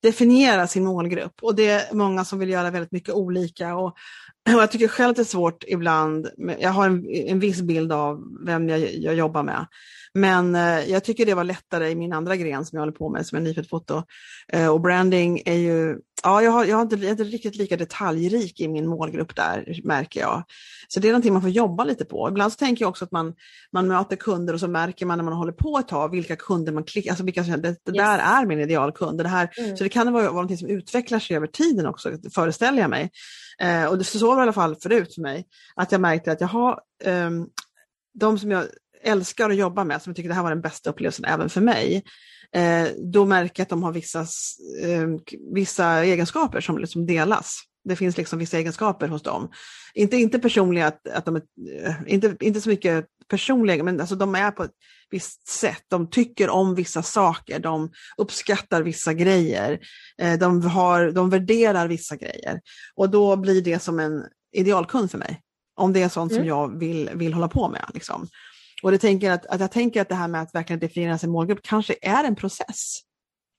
[0.03, 1.43] definiera sin målgrupp.
[1.43, 3.77] Och det är många som vill göra väldigt mycket olika.
[3.77, 3.87] Och,
[4.55, 7.93] och jag tycker själv att det är svårt ibland, jag har en, en viss bild
[7.93, 9.67] av vem jag, jag jobbar med.
[10.15, 13.09] Men eh, jag tycker det var lättare i min andra gren som jag håller på
[13.09, 14.03] med, som är nyfött foto.
[14.53, 17.57] Eh, och branding är ju, ja jag, har, jag, har inte, jag är inte riktigt
[17.57, 20.45] lika detaljrik i min målgrupp där märker jag.
[20.89, 22.29] Så det är någonting man får jobba lite på.
[22.29, 23.35] Ibland så tänker jag också att man,
[23.73, 26.73] man möter kunder och så märker man när man håller på ett tag vilka kunder
[26.73, 27.79] man klickar, alltså vilka, det, det yes.
[27.85, 29.19] där är min idealkund.
[29.19, 29.77] Det här, mm.
[29.77, 33.11] Så det kan vara, vara någonting som utvecklar sig över tiden också, föreställer jag mig.
[33.61, 36.41] Eh, och det, så var i alla fall förut för mig, att jag märkte att
[36.41, 37.49] jag har um,
[38.15, 38.65] de som jag
[39.03, 41.61] älskar att jobba med, som jag tycker det här var den bästa upplevelsen även för
[41.61, 42.05] mig,
[43.13, 44.21] då märker jag att de har vissa,
[44.83, 45.07] eh,
[45.55, 47.61] vissa egenskaper som liksom delas.
[47.85, 49.51] Det finns liksom vissa egenskaper hos dem.
[49.95, 51.43] Inte, inte personliga, att, att de är,
[51.85, 54.75] eh, inte, inte så mycket personliga, men alltså de är på ett
[55.11, 55.83] visst sätt.
[55.89, 59.79] De tycker om vissa saker, de uppskattar vissa grejer,
[60.19, 62.61] eh, de, har, de värderar vissa grejer.
[62.95, 65.41] Och då blir det som en idealkund för mig.
[65.77, 66.43] Om det är sånt mm.
[66.43, 67.91] som jag vill, vill hålla på med.
[67.95, 68.29] Liksom.
[68.83, 71.31] Och det tänker att, att jag tänker att det här med att verkligen definiera sin
[71.31, 73.01] målgrupp kanske är en process.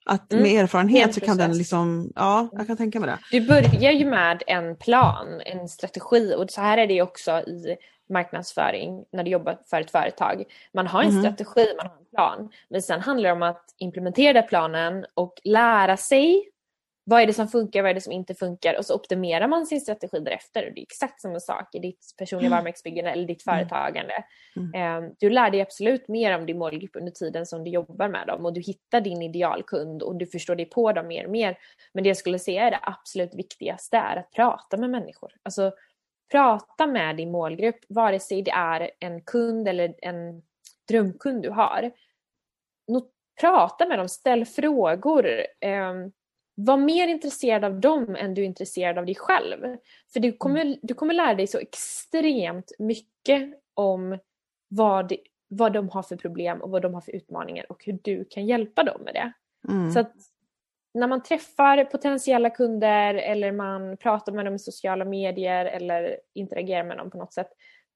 [0.06, 0.44] Att mm.
[0.44, 3.40] med erfarenhet så kan den liksom, ja, jag kan tänka mig det.
[3.40, 7.78] Du börjar ju med en plan, en strategi och så här är det också i
[8.10, 10.44] marknadsföring när du jobbar för ett företag.
[10.74, 11.22] Man har en mm.
[11.22, 12.52] strategi, man har en plan.
[12.70, 16.50] Men sen handlar det om att implementera planen och lära sig
[17.10, 19.66] vad är det som funkar, vad är det som inte funkar och så optimerar man
[19.66, 20.62] sin strategi därefter.
[20.62, 22.58] Det är exakt samma sak i ditt personliga mm.
[22.58, 23.58] varumärkesbyggande eller ditt mm.
[23.58, 24.14] företagande.
[24.56, 24.74] Mm.
[24.74, 28.28] Ehm, du lär dig absolut mer om din målgrupp under tiden som du jobbar med
[28.28, 31.58] dem och du hittar din idealkund och du förstår dig på dem mer och mer.
[31.94, 35.32] Men det jag skulle säga är det absolut viktigaste är att prata med människor.
[35.44, 35.72] Alltså
[36.32, 40.42] prata med din målgrupp, vare sig det är en kund eller en
[40.88, 41.92] drömkund du har.
[43.40, 45.26] Prata med dem, ställ frågor.
[46.62, 49.78] Var mer intresserad av dem än du är intresserad av dig själv.
[50.14, 50.80] För du kommer, mm.
[50.82, 54.18] du kommer lära dig så extremt mycket om
[54.68, 55.14] vad,
[55.48, 58.46] vad de har för problem och vad de har för utmaningar och hur du kan
[58.46, 59.34] hjälpa dem med det.
[59.72, 59.92] Mm.
[59.92, 60.06] Så
[60.94, 66.84] när man träffar potentiella kunder eller man pratar med dem i sociala medier eller interagerar
[66.84, 67.50] med dem på något sätt.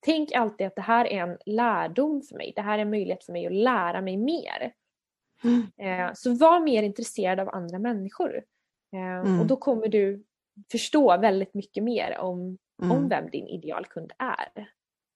[0.06, 2.54] Tänk alltid att det här är en lärdom för mig.
[2.56, 4.74] Det här är en möjlighet för mig att lära mig mer.
[5.44, 5.64] Mm.
[5.78, 8.44] Eh, så var mer intresserad av andra människor.
[8.94, 9.40] Eh, mm.
[9.40, 10.24] Och då kommer du
[10.72, 12.92] förstå väldigt mycket mer om, mm.
[12.92, 14.68] om vem din idealkund är.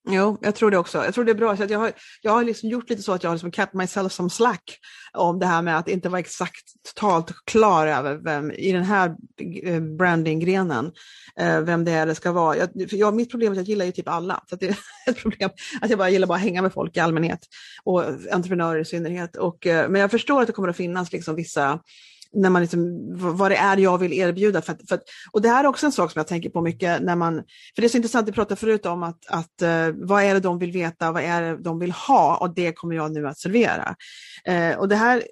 [0.10, 0.98] Jo, jag tror det också.
[1.06, 1.58] Jag tror det är bra.
[1.58, 4.14] Så jag, har, jag har liksom gjort lite så att jag har liksom kept myself
[4.14, 4.80] som slack
[5.14, 6.64] om det här med att inte vara exakt
[6.96, 9.16] totalt klar över vem i den här
[9.64, 10.92] eh, brandinggrenen,
[11.40, 12.58] eh, vem det är det ska vara.
[12.58, 14.44] Jag, jag, mitt problem är att jag gillar ju typ alla.
[14.50, 14.68] Så det
[15.06, 15.50] är ett problem
[15.82, 17.40] att jag bara gillar bara att hänga med folk i allmänhet
[17.84, 19.36] och entreprenörer i synnerhet.
[19.36, 21.80] Och, men jag förstår att det kommer att finnas liksom vissa
[22.34, 22.98] när man liksom,
[23.38, 24.62] vad det är jag vill erbjuda.
[24.62, 26.62] För att, för att, och det här är också en sak som jag tänker på
[26.62, 27.36] mycket när man,
[27.76, 30.40] för det är så intressant, vi pratade förut om att, att uh, vad är det
[30.40, 33.40] de vill veta, vad är det de vill ha och det kommer jag nu att
[33.40, 33.96] servera.
[34.50, 35.24] Uh, och det här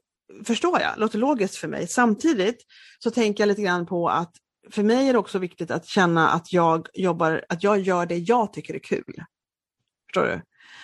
[0.46, 1.88] förstår jag, låter logiskt för mig.
[1.88, 2.58] Samtidigt
[3.00, 4.32] så tänker jag lite grann på att
[4.72, 8.18] för mig är det också viktigt att känna att jag jobbar, att jag gör det
[8.18, 9.24] jag tycker är kul.
[10.08, 10.42] Förstår du?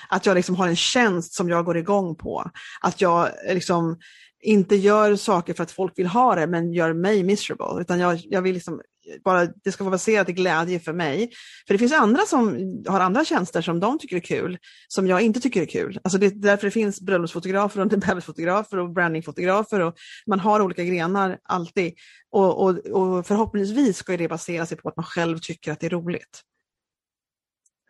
[0.10, 2.52] Att jag liksom har en tjänst som jag går igång på.
[2.82, 3.98] Att jag liksom
[4.44, 7.82] inte gör saker för att folk vill ha det men gör mig miserable.
[7.82, 8.82] Utan jag, jag vill liksom
[9.24, 11.32] bara, det ska vara baserat i glädje för mig.
[11.67, 15.22] För det finns andra som har andra tjänster som de tycker är kul, som jag
[15.22, 16.00] inte tycker är kul.
[16.04, 19.96] Alltså det är därför det finns bröllopsfotografer och bebisfotografer och brandingfotografer och
[20.28, 21.94] man har olika grenar alltid.
[22.32, 25.86] Och, och, och förhoppningsvis ska det basera sig på att man själv tycker att det
[25.86, 26.41] är roligt.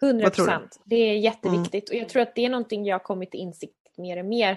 [0.02, 0.82] 100 procent.
[0.86, 1.98] Det är jätteviktigt mm.
[1.98, 4.52] och jag tror att det är någonting jag har kommit till insikt mer och mer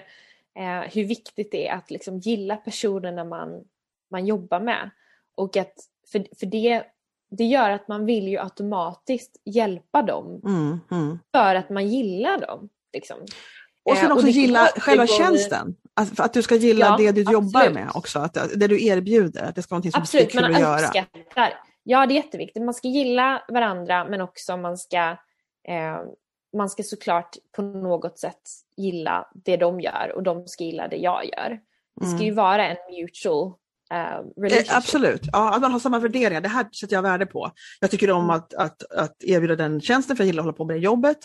[0.59, 3.63] eh, hur viktigt det är att liksom gilla personerna man,
[4.11, 4.89] man jobbar med.
[5.35, 5.73] Och att,
[6.11, 6.83] för, för det,
[7.29, 11.19] det gör att man vill ju automatiskt hjälpa dem mm, mm.
[11.35, 12.69] för att man gillar dem.
[12.93, 13.17] Liksom.
[13.83, 15.75] Och sen eh, också och gilla själva tjänsten.
[15.93, 17.33] Att, att du ska gilla ja, det du absolut.
[17.33, 19.43] jobbar med också, att, det du erbjuder.
[19.43, 20.87] Att det ska vara någonting som absolut, är kul att göra.
[20.87, 21.53] Uppskattar.
[21.83, 22.63] Ja, det är jätteviktigt.
[22.63, 25.17] Man ska gilla varandra men också man ska
[25.67, 26.01] eh,
[26.57, 28.41] man ska såklart på något sätt
[28.77, 31.59] gilla det de gör och de ska gilla det jag gör.
[32.01, 32.35] Det ska ju mm.
[32.35, 33.53] vara en mutual
[33.93, 36.41] Uh, eh, absolut, ja, att man har samma värderingar.
[36.41, 37.51] Det här sätter jag värde på.
[37.79, 38.35] Jag tycker om mm.
[38.35, 41.17] att, att, att erbjuda den tjänsten för jag gillar att hålla på med det jobbet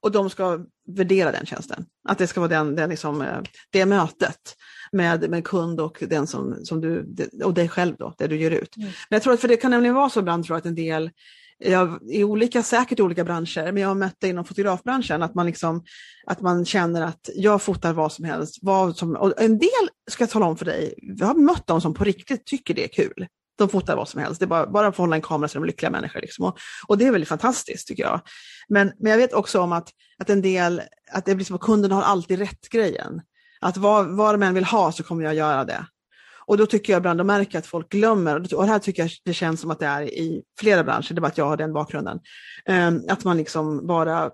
[0.00, 1.86] och de ska värdera den tjänsten.
[2.08, 3.38] Att det ska vara den, den liksom, eh,
[3.70, 4.56] det mötet
[4.92, 8.50] med, med kund och, den som, som du, och dig själv då, det du ger
[8.50, 8.76] ut.
[8.76, 8.88] Mm.
[9.08, 10.74] Men jag tror att för det kan nämligen vara så ibland tror jag att en
[10.74, 11.10] del
[11.58, 15.34] jag, i olika, säkert i olika branscher, men jag har mött det inom fotografbranschen, att
[15.34, 15.84] man, liksom,
[16.26, 18.58] att man känner att jag fotar vad som helst.
[18.62, 21.80] Vad som, och en del, ska jag tala om för dig, jag har mött de
[21.80, 23.26] som på riktigt tycker det är kul.
[23.58, 25.58] De fotar vad som helst, det är bara, bara att få hålla en kamera så
[25.58, 26.20] är de lyckliga människor.
[26.20, 26.44] Liksom.
[26.44, 28.20] Och, och, det är väldigt fantastiskt tycker jag.
[28.68, 29.88] Men, men jag vet också om att,
[30.18, 33.20] att en del, att det blir som att kunden har alltid rätt grejen.
[33.60, 35.86] Att vad, vad de än vill ha så kommer jag göra det.
[36.46, 39.10] Och då tycker jag ibland, att märker att folk glömmer, och det här tycker jag
[39.24, 41.56] det känns som att det är i flera branscher, det är bara att jag har
[41.56, 42.20] den bakgrunden,
[42.66, 44.30] ehm, att man liksom bara,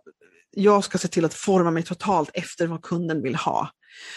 [0.57, 3.71] jag ska se till att forma mig totalt efter vad kunden vill ha.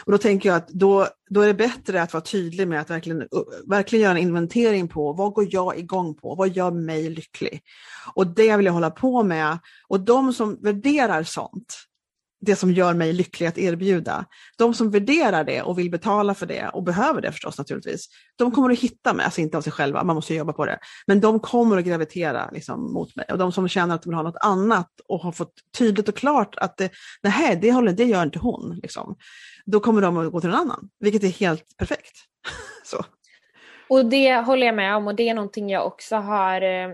[0.06, 2.90] Och då tänker jag att då, då är det bättre att vara tydlig med att
[2.90, 3.28] verkligen,
[3.70, 7.62] verkligen göra en inventering på vad går jag igång på, vad gör mig lycklig?
[8.14, 9.60] Och det vill jag hålla på med.
[9.88, 11.76] Och de som värderar sånt,
[12.46, 14.26] det som gör mig lycklig att erbjuda.
[14.58, 18.52] De som värderar det och vill betala för det och behöver det förstås naturligtvis, de
[18.52, 21.22] kommer att hitta mig, alltså inte av sig själva, man måste jobba på det, men
[21.22, 23.26] de kommer att gravitera liksom, mot mig.
[23.32, 26.16] Och de som känner att de vill ha något annat och har fått tydligt och
[26.16, 26.92] klart att det,
[27.24, 29.16] nej, det, håller, det gör inte hon, liksom.
[29.66, 32.14] då kommer de att gå till någon annan, vilket är helt perfekt.
[32.86, 33.06] så.
[33.90, 36.90] Och det håller jag med om och det är någonting jag också har eh,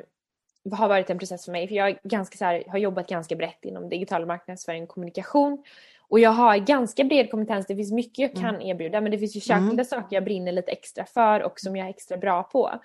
[0.72, 1.68] har varit en process för mig.
[1.68, 5.64] För jag ganska, så här, har jobbat ganska brett inom digital marknadsföring och kommunikation.
[6.10, 7.68] Och jag har ganska bred kompetens.
[7.68, 8.68] Det finns mycket jag kan mm.
[8.68, 9.86] erbjuda men det finns ju särskilda mm.
[9.86, 12.80] saker jag brinner lite extra för och som jag är extra bra på.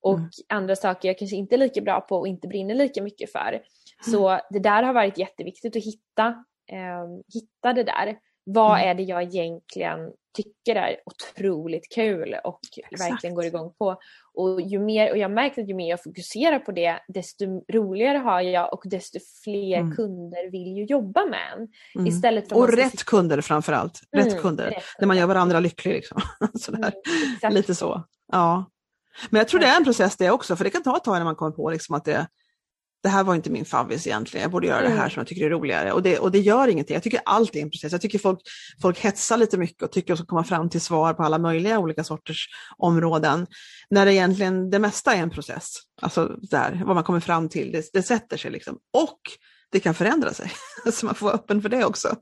[0.00, 0.30] Och mm.
[0.48, 3.48] andra saker jag kanske inte är lika bra på och inte brinner lika mycket för.
[3.48, 3.62] Mm.
[4.00, 6.26] Så det där har varit jätteviktigt att hitta,
[6.66, 8.18] eh, hitta det där.
[8.44, 8.90] Vad mm.
[8.90, 13.12] är det jag egentligen tycker är otroligt kul och Exakt.
[13.12, 13.98] verkligen går igång på.
[14.34, 18.18] Och, ju mer, och jag märkt att ju mer jag fokuserar på det desto roligare
[18.18, 19.96] har jag och desto fler mm.
[19.96, 21.68] kunder vill ju jobba med en.
[21.94, 22.06] Mm.
[22.06, 23.04] Istället för och rätt sitta...
[23.04, 24.00] kunder framförallt.
[24.12, 24.70] Rätt mm, kunder.
[24.70, 25.92] Rätt När man gör varandra lycklig.
[25.92, 26.20] Liksom.
[26.60, 26.92] Sådär.
[27.42, 28.04] Mm, Lite så.
[28.32, 28.70] Ja.
[29.30, 31.16] Men jag tror det är en process det också, för det kan ta ett tag
[31.16, 32.26] när man kommer på liksom att det,
[33.06, 35.10] det här var inte min favvis egentligen, jag borde göra det här mm.
[35.10, 35.92] som jag tycker är roligare.
[35.92, 37.92] Och det, och det gör ingenting, jag tycker allt är en process.
[37.92, 38.40] Jag tycker folk,
[38.82, 41.38] folk hetsar lite mycket och tycker att de ska komma fram till svar på alla
[41.38, 43.46] möjliga olika sorters områden.
[43.90, 45.68] När det egentligen det mesta är en process,
[46.02, 48.78] alltså där, vad man kommer fram till, det, det sätter sig liksom.
[48.92, 49.20] Och
[49.72, 50.50] det kan förändra sig,
[50.92, 52.16] så man får vara öppen för det också.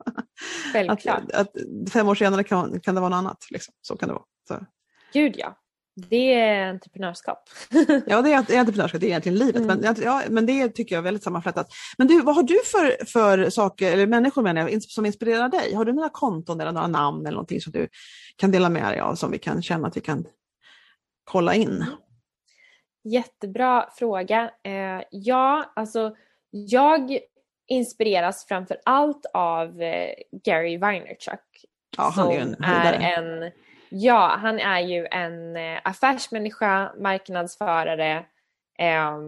[0.72, 1.30] Självklart.
[1.32, 3.74] Att, att fem år senare kan, kan det vara något annat, liksom.
[3.82, 4.24] så kan det vara.
[4.48, 4.66] Så.
[5.12, 5.58] Gud ja.
[5.96, 7.48] Det är entreprenörskap.
[8.06, 9.62] ja, det är, entreprenörskap, det är egentligen livet.
[9.62, 9.80] Mm.
[9.80, 11.68] Men, ja, men det tycker jag är väldigt sammanflätat.
[11.98, 15.74] Men du, vad har du för, för saker, eller människor menar jag, som inspirerar dig?
[15.74, 17.88] Har du några konton eller några namn eller någonting som du
[18.36, 20.26] kan dela med dig av som vi kan känna att vi kan
[21.24, 21.84] kolla in?
[23.04, 24.50] Jättebra fråga.
[24.64, 26.14] Eh, ja, alltså
[26.50, 27.18] jag
[27.66, 30.10] inspireras framför allt av eh,
[30.44, 31.64] Gary Vaynerchuk.
[31.96, 33.52] Ja, som är, en, är en
[33.88, 38.26] Ja, han är ju en eh, affärsmänniska, marknadsförare,
[38.78, 39.18] eh,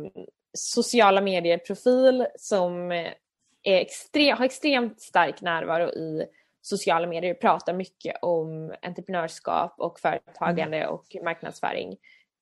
[0.58, 3.14] sociala medier-profil som är
[3.62, 6.26] extrem, har extremt stark närvaro i
[6.62, 10.90] sociala medier pratar mycket om entreprenörskap och företagande mm.
[10.90, 11.96] och marknadsföring,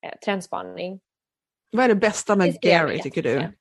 [0.06, 1.00] eh, trendspaning.
[1.72, 3.52] Vad är det bästa med det Gary tycker du?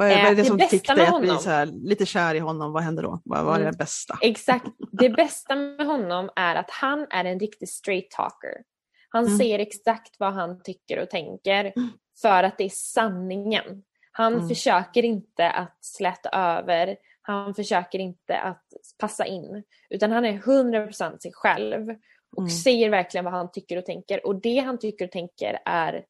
[0.00, 2.34] Vad är, vad är det, det som fick dig att bli så här, lite kär
[2.34, 2.72] i honom?
[2.72, 3.20] Vad hände då?
[3.24, 3.76] Vad, vad är det mm.
[3.76, 4.18] bästa?
[4.20, 4.66] Exakt.
[4.92, 8.62] Det bästa med honom är att han är en riktig straight talker.
[9.08, 9.38] Han mm.
[9.38, 11.88] säger exakt vad han tycker och tänker mm.
[12.22, 13.82] för att det är sanningen.
[14.12, 14.48] Han mm.
[14.48, 18.64] försöker inte att släta över, han försöker inte att
[18.98, 19.64] passa in.
[19.90, 21.88] Utan han är 100% sig själv
[22.36, 22.50] och mm.
[22.50, 24.26] säger verkligen vad han tycker och tänker.
[24.26, 26.04] Och det han tycker och tänker är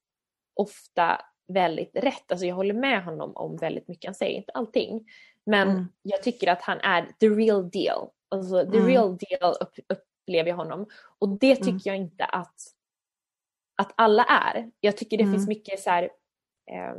[0.57, 1.21] ofta
[1.53, 2.33] väldigt rätt.
[2.33, 4.09] Alltså jag håller med honom om väldigt mycket.
[4.09, 5.09] Han säger inte allting.
[5.47, 5.89] Men mm.
[6.03, 8.09] jag tycker att han är the real deal.
[8.29, 8.87] Alltså the mm.
[8.87, 10.87] real deal upp, upplever jag honom.
[11.19, 11.81] Och det tycker mm.
[11.85, 12.55] jag inte att,
[13.77, 14.71] att alla är.
[14.81, 15.49] Jag tycker det finns mm.
[15.49, 16.03] mycket så här,
[16.71, 16.95] eh,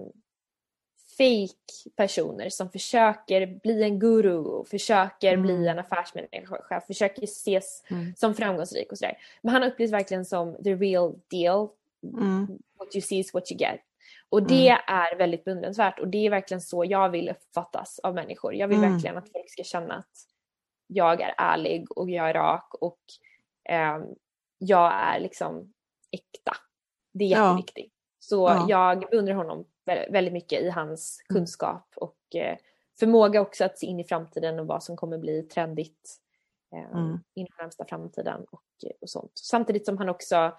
[1.17, 5.67] fake personer som försöker bli en guru försöker bli mm.
[5.67, 8.15] en affärsmänniska, försöker ses mm.
[8.15, 9.17] som framgångsrik och sådär.
[9.41, 11.69] Men han upplevs verkligen som the real deal.
[12.77, 13.79] What you see is what you get.
[14.31, 14.81] Och det mm.
[14.87, 18.53] är väldigt beundransvärt och det är verkligen så jag vill uppfattas av människor.
[18.53, 18.91] Jag vill mm.
[18.91, 20.27] verkligen att folk ska känna att
[20.87, 22.99] jag är ärlig och jag är rak och
[23.69, 23.99] eh,
[24.57, 25.73] jag är liksom
[26.11, 26.51] äkta.
[27.11, 27.93] Det är jätteviktigt.
[27.93, 28.17] Ja.
[28.19, 28.65] Så ja.
[28.69, 31.39] jag beundrar honom väldigt mycket i hans mm.
[31.39, 32.57] kunskap och eh,
[32.99, 36.17] förmåga också att se in i framtiden och vad som kommer bli trendigt
[36.73, 37.19] eh, mm.
[37.33, 38.63] inom närmsta framtiden och,
[39.01, 39.31] och sånt.
[39.35, 40.51] Samtidigt som han också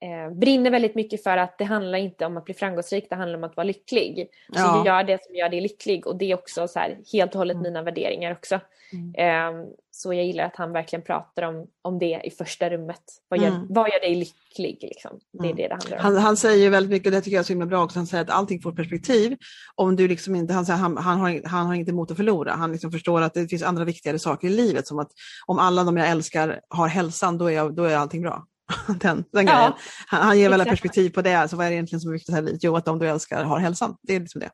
[0.00, 3.38] eh, brinner väldigt mycket för att det handlar inte om att bli framgångsrik, det handlar
[3.38, 4.28] om att vara lycklig.
[4.52, 4.86] Så ja.
[4.86, 7.54] gör det som gör dig lycklig och det är också så här, helt och hållet
[7.54, 7.62] mm.
[7.62, 8.60] mina värderingar också.
[8.92, 9.14] Mm.
[9.14, 13.02] Eh, så jag gillar att han verkligen pratar om, om det i första rummet.
[13.28, 13.66] Vad gör, mm.
[13.68, 14.78] vad gör dig lycklig?
[14.80, 15.20] Liksom?
[15.32, 15.56] Det är mm.
[15.56, 16.04] det det handlar om.
[16.04, 18.06] Han, han säger väldigt mycket, och det tycker jag är så himla bra också, han
[18.06, 19.36] säger att allting får perspektiv.
[19.74, 22.52] Om du liksom inte, han, säger, han, han, har, han har inte emot att förlora,
[22.52, 25.10] han liksom förstår att det finns andra viktigare saker i livet, som att
[25.46, 28.46] om alla de jag älskar har hälsan, då är, jag, då är allting bra.
[28.86, 29.72] den, den ja, grejen.
[30.06, 32.34] Han, han ger väl perspektiv på det, alltså vad är det egentligen som är viktigt
[32.34, 32.64] här i livet?
[32.64, 33.96] Jo, att de du älskar har hälsan.
[34.02, 34.50] Det är liksom det.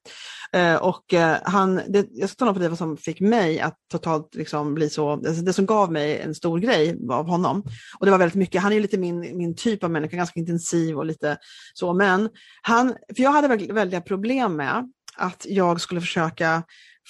[0.58, 3.76] Uh, och uh, han, det, jag ska tala på det vad som fick mig att
[3.92, 7.62] totalt liksom bli så, alltså det som gav mig en stor grej av honom.
[7.98, 10.40] Och det var väldigt mycket, han är ju lite min, min typ av människa, ganska
[10.40, 11.36] intensiv och lite
[11.74, 12.28] så, men
[12.62, 16.62] han, för jag hade väldiga problem med att jag skulle försöka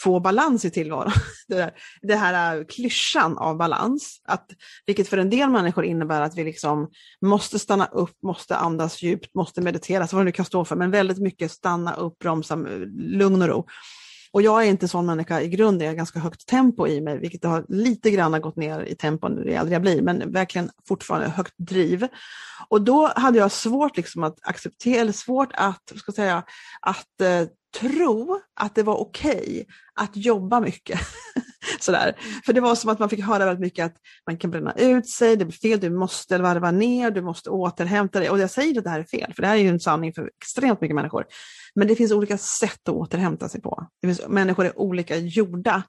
[0.03, 1.13] få balans i tillvaron.
[1.49, 1.71] Det, där,
[2.03, 4.47] det här äh, klyschan av balans, att,
[4.87, 6.91] vilket för en del människor innebär att vi liksom
[7.21, 10.77] måste stanna upp, måste andas djupt, måste meditera, så vad det nu kan stå för,
[10.77, 12.57] men väldigt mycket stanna upp, bromsa,
[12.97, 13.67] lugn och ro.
[14.35, 17.19] Och jag är inte sån människa i grunden, jag har ganska högt tempo i mig,
[17.19, 21.29] vilket har lite grann gått ner i tempo ju äldre jag blir, men verkligen fortfarande
[21.29, 22.09] högt driv.
[22.69, 26.43] Och då hade jag svårt liksom att acceptera, eller svårt att, ska säga,
[26.81, 27.49] att eh,
[27.81, 29.65] tro att det var okej okay
[29.95, 31.01] att jobba mycket.
[31.81, 32.17] Sådär.
[32.47, 33.97] För det var som att man fick höra väldigt mycket att
[34.27, 38.21] man kan bränna ut sig, det blir fel, du måste varva ner, du måste återhämta
[38.21, 38.31] dig.
[38.31, 40.13] Och jag säger att det här är fel, för det här är ju en sanning
[40.13, 41.27] för extremt mycket människor.
[41.75, 43.87] Men det finns olika sätt att återhämta sig på.
[44.01, 45.83] Det finns, människor är olika gjorda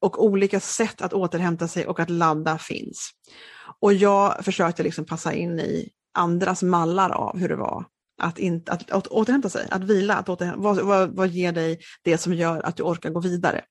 [0.00, 3.10] och olika sätt att återhämta sig och att ladda finns.
[3.80, 7.84] Och jag försökte liksom passa in i andras mallar av hur det var
[8.18, 11.78] att, in, att, att återhämta sig, att vila, att återhämta, vad, vad, vad ger dig
[12.02, 13.64] det som gör att du orkar gå vidare?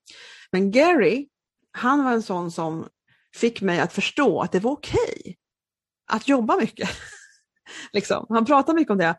[0.52, 1.28] Men Gary,
[1.72, 2.88] han var en sån som
[3.36, 5.36] fick mig att förstå att det var okej okay
[6.08, 6.90] att jobba mycket.
[7.94, 8.26] liksom.
[8.30, 9.16] Han pratar mycket om det.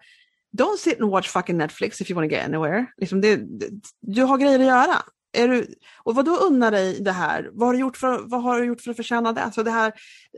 [0.58, 2.86] Don't sit and watch fucking Netflix if you want to get anywhere.
[2.96, 3.70] Liksom det, det,
[4.00, 5.02] du har grejer att göra.
[5.32, 7.50] Är du, och vad då unnar dig det här?
[7.52, 9.42] Vad har, du gjort för, vad har du gjort för att förtjäna det?
[9.42, 9.92] Alltså det här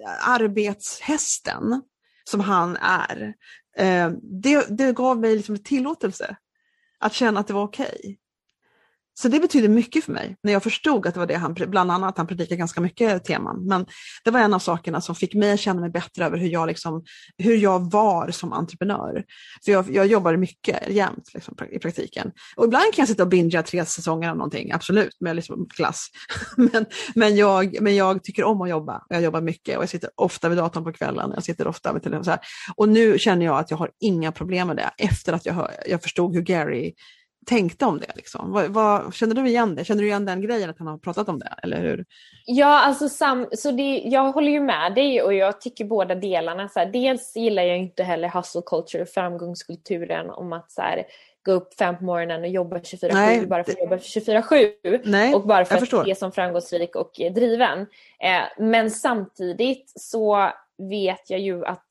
[0.04, 1.82] eh, arbetshästen
[2.30, 3.34] som han är.
[3.78, 6.36] Eh, det, det gav mig liksom tillåtelse
[6.98, 7.98] att känna att det var okej.
[7.98, 8.16] Okay.
[9.22, 11.90] Så det betyder mycket för mig när jag förstod att det var det han, bland
[11.90, 13.86] annat han predikar ganska mycket teman, men
[14.24, 16.66] det var en av sakerna som fick mig att känna mig bättre över hur jag,
[16.66, 17.04] liksom,
[17.38, 19.24] hur jag var som entreprenör.
[19.60, 22.32] Så jag, jag jobbade mycket jämt liksom, i praktiken.
[22.56, 26.08] Och ibland kan jag sitta och bingea tre säsonger av någonting, absolut, med liksom klass.
[26.56, 30.10] men, men, jag, men jag tycker om att jobba, jag jobbar mycket och jag sitter
[30.14, 32.24] ofta vid datorn på kvällen, jag sitter ofta vid telefon.
[32.24, 32.40] Så här.
[32.76, 35.70] Och nu känner jag att jag har inga problem med det, efter att jag, hör,
[35.86, 36.94] jag förstod hur Gary
[37.48, 38.12] tänkte om det.
[38.14, 38.52] Liksom.
[38.52, 39.84] Vad, vad, känner du igen det?
[39.84, 41.54] Känner du igen den grejen att han har pratat om det?
[41.62, 42.04] Eller hur?
[42.46, 46.68] Ja, alltså sam, så det, jag håller ju med dig och jag tycker båda delarna.
[46.68, 51.04] Så här, dels gillar jag inte heller hustle culture, framgångskulturen om att så här,
[51.44, 55.64] gå upp fem på morgonen och jobba 24-7 bara för att jobba 24-7 och bara
[55.64, 57.80] för att se som framgångsrik och driven.
[58.20, 61.87] Eh, men samtidigt så vet jag ju att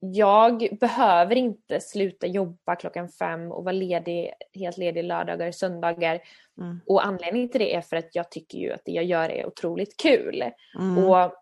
[0.00, 6.20] jag behöver inte sluta jobba klockan fem och vara ledig, helt ledig lördagar och söndagar.
[6.60, 6.80] Mm.
[6.86, 9.46] Och anledningen till det är för att jag tycker ju att det jag gör är
[9.46, 10.44] otroligt kul.
[10.78, 11.04] Mm.
[11.04, 11.32] Och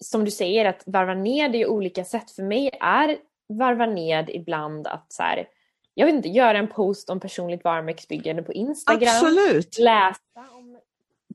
[0.00, 2.30] som du säger, att varva ner det är olika sätt.
[2.30, 3.16] För mig är
[3.48, 5.48] varva ned ibland att så här,
[5.94, 9.08] jag vet inte, göra en post om personligt varumärkesbyggande på Instagram.
[9.08, 9.78] Absolut!
[9.78, 10.20] Läsa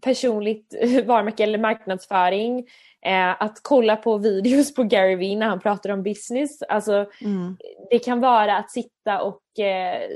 [0.02, 0.76] personligt
[1.06, 2.68] varumärke eller marknadsföring.
[3.06, 6.62] Eh, att kolla på videos på Gary Vee när han pratar om business.
[6.62, 7.58] Alltså, mm.
[7.90, 10.10] Det kan vara att sitta och eh,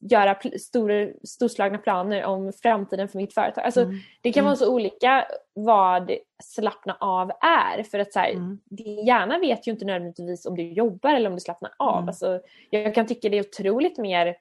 [0.00, 3.64] göra stor, storslagna planer om framtiden för mitt företag.
[3.64, 3.96] Alltså, mm.
[4.20, 4.46] Det kan mm.
[4.46, 6.10] vara så olika vad
[6.42, 7.82] slappna av är.
[7.82, 8.58] För att så här, mm.
[8.64, 11.96] din hjärna vet ju inte nödvändigtvis om du jobbar eller om du slappnar av.
[11.96, 12.08] Mm.
[12.08, 12.40] Alltså,
[12.70, 14.36] jag kan tycka det är otroligt mer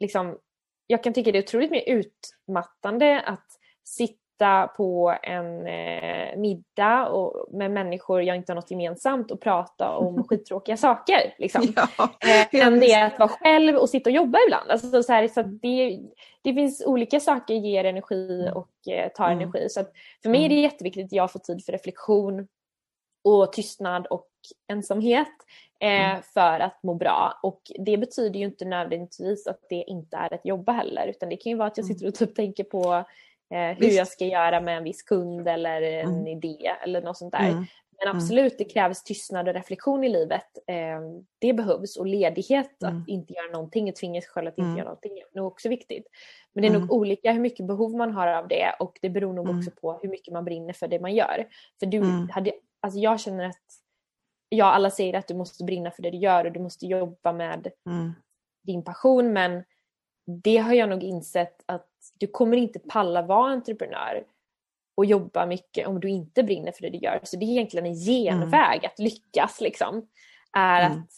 [0.00, 0.38] liksom,
[0.86, 3.46] jag kan tycka det är otroligt mer utmattande att
[3.86, 9.96] sitta på en eh, middag och, med människor jag inte har något gemensamt och prata
[9.96, 11.34] om skittråkiga saker.
[11.38, 11.72] Liksom.
[11.76, 11.88] Ja,
[12.20, 14.70] eh, än det att vara själv och sitta och jobba ibland.
[14.70, 16.00] Alltså, så här, så det,
[16.42, 18.56] det finns olika saker som ger energi mm.
[18.56, 19.40] och eh, tar mm.
[19.40, 19.68] energi.
[19.68, 19.84] Så
[20.22, 20.64] för mig är det mm.
[20.64, 22.48] jätteviktigt att jag får tid för reflektion
[23.24, 24.28] och tystnad och
[24.68, 25.28] ensamhet
[25.80, 26.22] eh, mm.
[26.34, 27.38] för att må bra.
[27.42, 31.36] Och det betyder ju inte nödvändigtvis att det inte är ett jobba heller utan det
[31.36, 33.04] kan ju vara att jag sitter och typ tänker på
[33.54, 36.26] Eh, hur jag ska göra med en viss kund eller en mm.
[36.26, 37.48] idé eller något sånt där.
[37.48, 37.64] Mm.
[37.98, 38.16] Men mm.
[38.16, 40.58] absolut, det krävs tystnad och reflektion i livet.
[40.66, 41.00] Eh,
[41.38, 43.02] det behövs och ledighet, mm.
[43.02, 44.76] att inte göra någonting och tvinga sig själv att inte mm.
[44.76, 46.06] göra någonting är nog också viktigt.
[46.52, 46.90] Men det är nog mm.
[46.90, 50.08] olika hur mycket behov man har av det och det beror nog också på hur
[50.08, 51.48] mycket man brinner för det man gör.
[51.80, 53.64] För du hade, alltså jag känner att,
[54.48, 57.32] ja alla säger att du måste brinna för det du gör och du måste jobba
[57.32, 57.70] med
[58.66, 59.64] din passion men
[60.42, 61.88] det har jag nog insett att
[62.18, 64.22] du kommer inte palla vara entreprenör
[64.96, 67.20] och jobba mycket om du inte brinner för det du gör.
[67.22, 68.90] Så det är egentligen en genväg mm.
[68.92, 70.06] att lyckas liksom.
[70.56, 70.98] Är mm.
[70.98, 71.10] att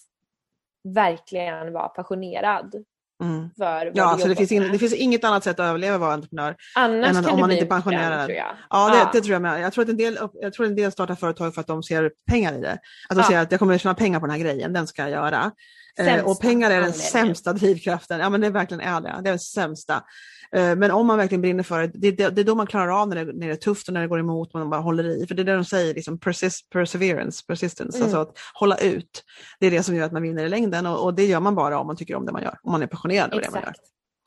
[0.95, 2.75] verkligen vara passionerad.
[3.23, 3.51] Mm.
[3.57, 6.13] För ja, alltså det, finns in, det finns inget annat sätt att överleva att vara
[6.13, 8.27] entreprenör Annars än kan om man inte är pensionerad.
[8.27, 8.57] Tror jag.
[8.71, 9.11] Ja, det, ja.
[9.13, 9.61] det, tror jag med.
[9.61, 12.13] Jag tror, att en del, jag tror en del startar företag för att de ser
[12.31, 12.79] pengar i det.
[13.09, 13.25] Att de ja.
[13.25, 15.53] ser att jag kommer att tjäna pengar på den här grejen, den ska jag göra.
[15.99, 18.21] Eh, och pengar är den sämsta drivkraften.
[18.21, 19.09] Ja men det verkligen är det.
[19.09, 20.05] Det är den sämsta.
[20.53, 23.09] Eh, men om man verkligen brinner för det, det, det är då man klarar av
[23.09, 25.27] när det, när det är tufft och när det går emot, man bara håller i.
[25.27, 28.07] För det är det de säger, liksom persist, perseverance, persistence, mm.
[28.07, 29.25] alltså att hålla ut.
[29.61, 31.55] Det är det som gör att man vinner i längden och, och, det gör man
[31.55, 33.63] bara om man tycker om det man gör, om man är passionerad över det man
[33.63, 33.75] gör.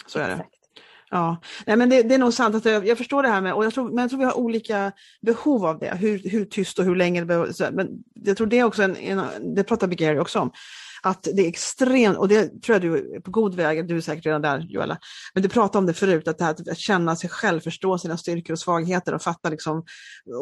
[0.08, 0.34] Så är det.
[0.34, 0.62] Exakt.
[1.14, 2.56] Ja, Nej, men det, det, är nog sant.
[2.56, 4.38] att jag, jag, förstår det här med, och jag tror, men jag tror vi har
[4.38, 4.92] olika
[5.22, 7.62] behov av det, hur, hur tyst och hur länge det behövs.
[7.72, 9.22] Men jag tror det är också en, en
[9.56, 10.52] det pratar Gary också om,
[11.04, 14.02] att det är extremt, och det tror jag du är på god väg, du är
[14.02, 14.98] säkert redan där Joella,
[15.34, 18.18] men du pratade om det förut, att det här att känna sig själv, förstå sina
[18.18, 19.84] styrkor och svagheter och fatta liksom,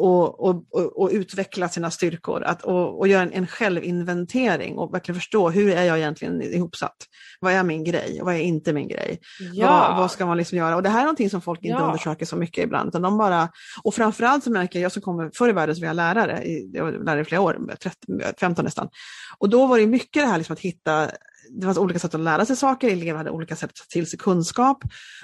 [0.00, 4.94] och, och, och, och utveckla sina styrkor, att, och, och göra en, en självinventering och
[4.94, 6.96] verkligen förstå hur är jag egentligen ihopsatt?
[7.40, 9.20] Vad är min grej och vad är inte min grej?
[9.52, 9.66] Ja.
[9.66, 10.76] Vad, vad, ska man liksom göra?
[10.76, 11.86] Och det här är någonting som folk inte ja.
[11.86, 13.48] undersöker så mycket ibland, utan de bara,
[13.82, 16.44] och framförallt så märker jag, jag som kommer förr i världen så var jag lärare,
[16.72, 17.96] jag var lärare i flera år, 30,
[18.40, 18.88] 15 nästan,
[19.38, 21.10] och då var det mycket det här liksom att hitta
[21.48, 24.06] det fanns olika sätt att lära sig saker, elever hade olika sätt att ta till
[24.06, 24.78] sig kunskap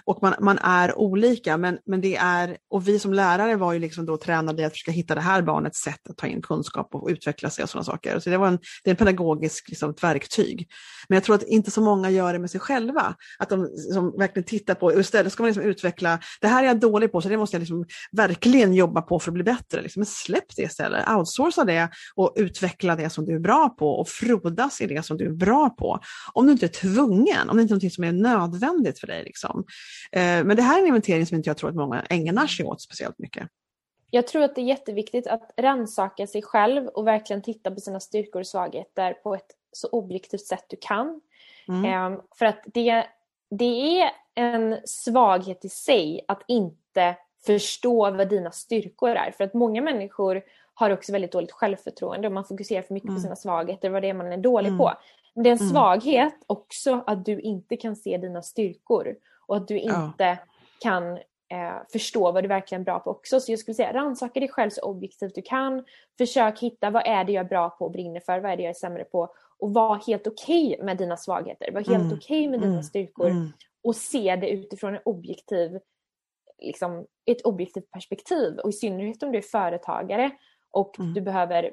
[0.04, 3.78] och man, man är olika men, men det är, och vi som lärare var ju
[3.78, 6.94] liksom då tränade i att försöka hitta det här barnets sätt att ta in kunskap
[6.94, 8.18] och utveckla sig och sådana saker.
[8.18, 10.68] Så det var en, det är en pedagogisk liksom, ett verktyg.
[11.08, 14.18] Men jag tror att inte så många gör det med sig själva, att de som
[14.18, 17.20] verkligen tittar på, och istället ska man liksom utveckla, det här är jag dålig på
[17.20, 19.82] så det måste jag liksom verkligen jobba på för att bli bättre.
[19.82, 20.00] Liksom.
[20.00, 24.08] Men släpp det istället, outsourca det och utveckla det som du är bra på och
[24.08, 26.00] frodas i det som du är bra på
[26.32, 29.24] om du inte är tvungen, om det inte är något som är nödvändigt för dig.
[29.24, 29.64] Liksom.
[30.12, 32.66] Eh, men det här är en inventering som inte jag tror att många ägnar sig
[32.66, 33.48] åt speciellt mycket.
[34.10, 38.00] Jag tror att det är jätteviktigt att rannsaka sig själv och verkligen titta på sina
[38.00, 41.20] styrkor och svagheter på ett så objektivt sätt du kan.
[41.68, 41.84] Mm.
[41.84, 43.06] Eh, för att det,
[43.50, 49.30] det är en svaghet i sig att inte förstå vad dina styrkor är.
[49.30, 50.42] För att många människor
[50.74, 53.16] har också väldigt dåligt självförtroende och man fokuserar för mycket mm.
[53.16, 54.78] på sina svagheter, vad det är man är dålig mm.
[54.78, 54.92] på.
[55.36, 55.70] Men det är en mm.
[55.70, 59.16] svaghet också att du inte kan se dina styrkor
[59.46, 60.36] och att du inte ja.
[60.80, 61.16] kan
[61.48, 63.40] eh, förstå vad du verkligen är bra på också.
[63.40, 65.84] Så jag skulle säga rannsaka dig själv så objektivt du kan.
[66.18, 68.62] Försök hitta vad är det jag är bra på och brinner för, vad är det
[68.62, 69.28] jag är sämre på
[69.58, 72.06] och var helt okej okay med dina svagheter, var helt mm.
[72.06, 72.82] okej okay med dina mm.
[72.82, 73.52] styrkor mm.
[73.82, 75.78] och se det utifrån en objektiv,
[76.58, 80.30] liksom, ett objektivt perspektiv och i synnerhet om du är företagare
[80.70, 81.14] och mm.
[81.14, 81.72] du behöver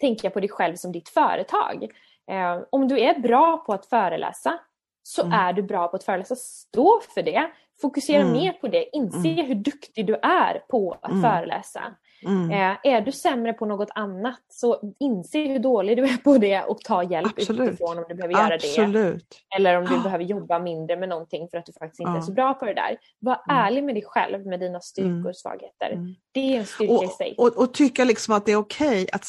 [0.00, 1.88] tänka på dig själv som ditt företag.
[2.30, 4.58] Eh, om du är bra på att föreläsa
[5.02, 5.32] så mm.
[5.32, 6.36] är du bra på att föreläsa.
[6.36, 7.50] Stå för det.
[7.82, 8.32] Fokusera mm.
[8.32, 8.96] mer på det.
[8.96, 9.46] Inse mm.
[9.46, 11.22] hur duktig du är på att mm.
[11.22, 11.82] föreläsa.
[12.22, 12.50] Mm.
[12.50, 16.62] Eh, är du sämre på något annat så inse hur dålig du är på det
[16.62, 17.68] och ta hjälp Absolut.
[17.68, 19.26] utifrån om du behöver göra Absolut.
[19.28, 19.56] det.
[19.56, 22.16] Eller om du behöver jobba mindre med någonting för att du faktiskt inte ja.
[22.16, 22.98] är så bra på det där.
[23.18, 23.64] Var mm.
[23.64, 26.14] ärlig med dig själv med dina styrkor och svagheter.
[26.32, 27.34] Det är en styrka och, i sig.
[27.38, 29.26] Och, och tycka liksom att det är okej okay att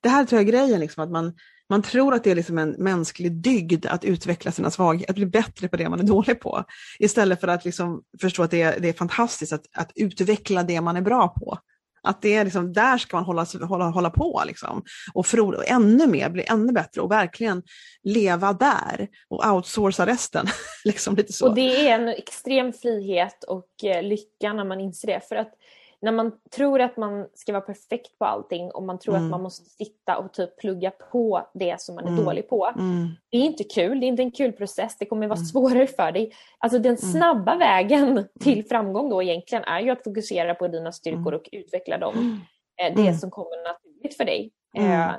[0.00, 1.34] det här tror jag är grejen, liksom, att man,
[1.68, 5.26] man tror att det är liksom en mänsklig dygd att utveckla sina svagheter, att bli
[5.26, 6.64] bättre på det man är dålig på.
[6.98, 10.80] Istället för att liksom förstå att det är, det är fantastiskt att, att utveckla det
[10.80, 11.58] man är bra på.
[12.02, 14.82] Att det är liksom, där ska man hålla, hålla, hålla på liksom.
[15.14, 17.62] och, for, och ännu mer, bli ännu bättre och verkligen
[18.02, 20.46] leva där och outsourca resten.
[20.84, 21.48] liksom lite så.
[21.48, 25.20] Och det är en extrem frihet och eh, lycka när man inser det.
[25.28, 25.52] För att
[26.00, 29.24] när man tror att man ska vara perfekt på allting och man tror mm.
[29.24, 32.24] att man måste sitta och typ plugga på det som man är mm.
[32.24, 32.66] dålig på.
[32.66, 33.08] Mm.
[33.30, 35.46] Det är inte kul, det är inte en kul process, det kommer vara mm.
[35.46, 36.32] svårare för dig.
[36.58, 37.12] Alltså den mm.
[37.12, 41.98] snabba vägen till framgång då egentligen är ju att fokusera på dina styrkor och utveckla
[41.98, 42.40] dem.
[42.82, 44.52] Eh, det som kommer naturligt för dig.
[44.76, 45.10] Eh,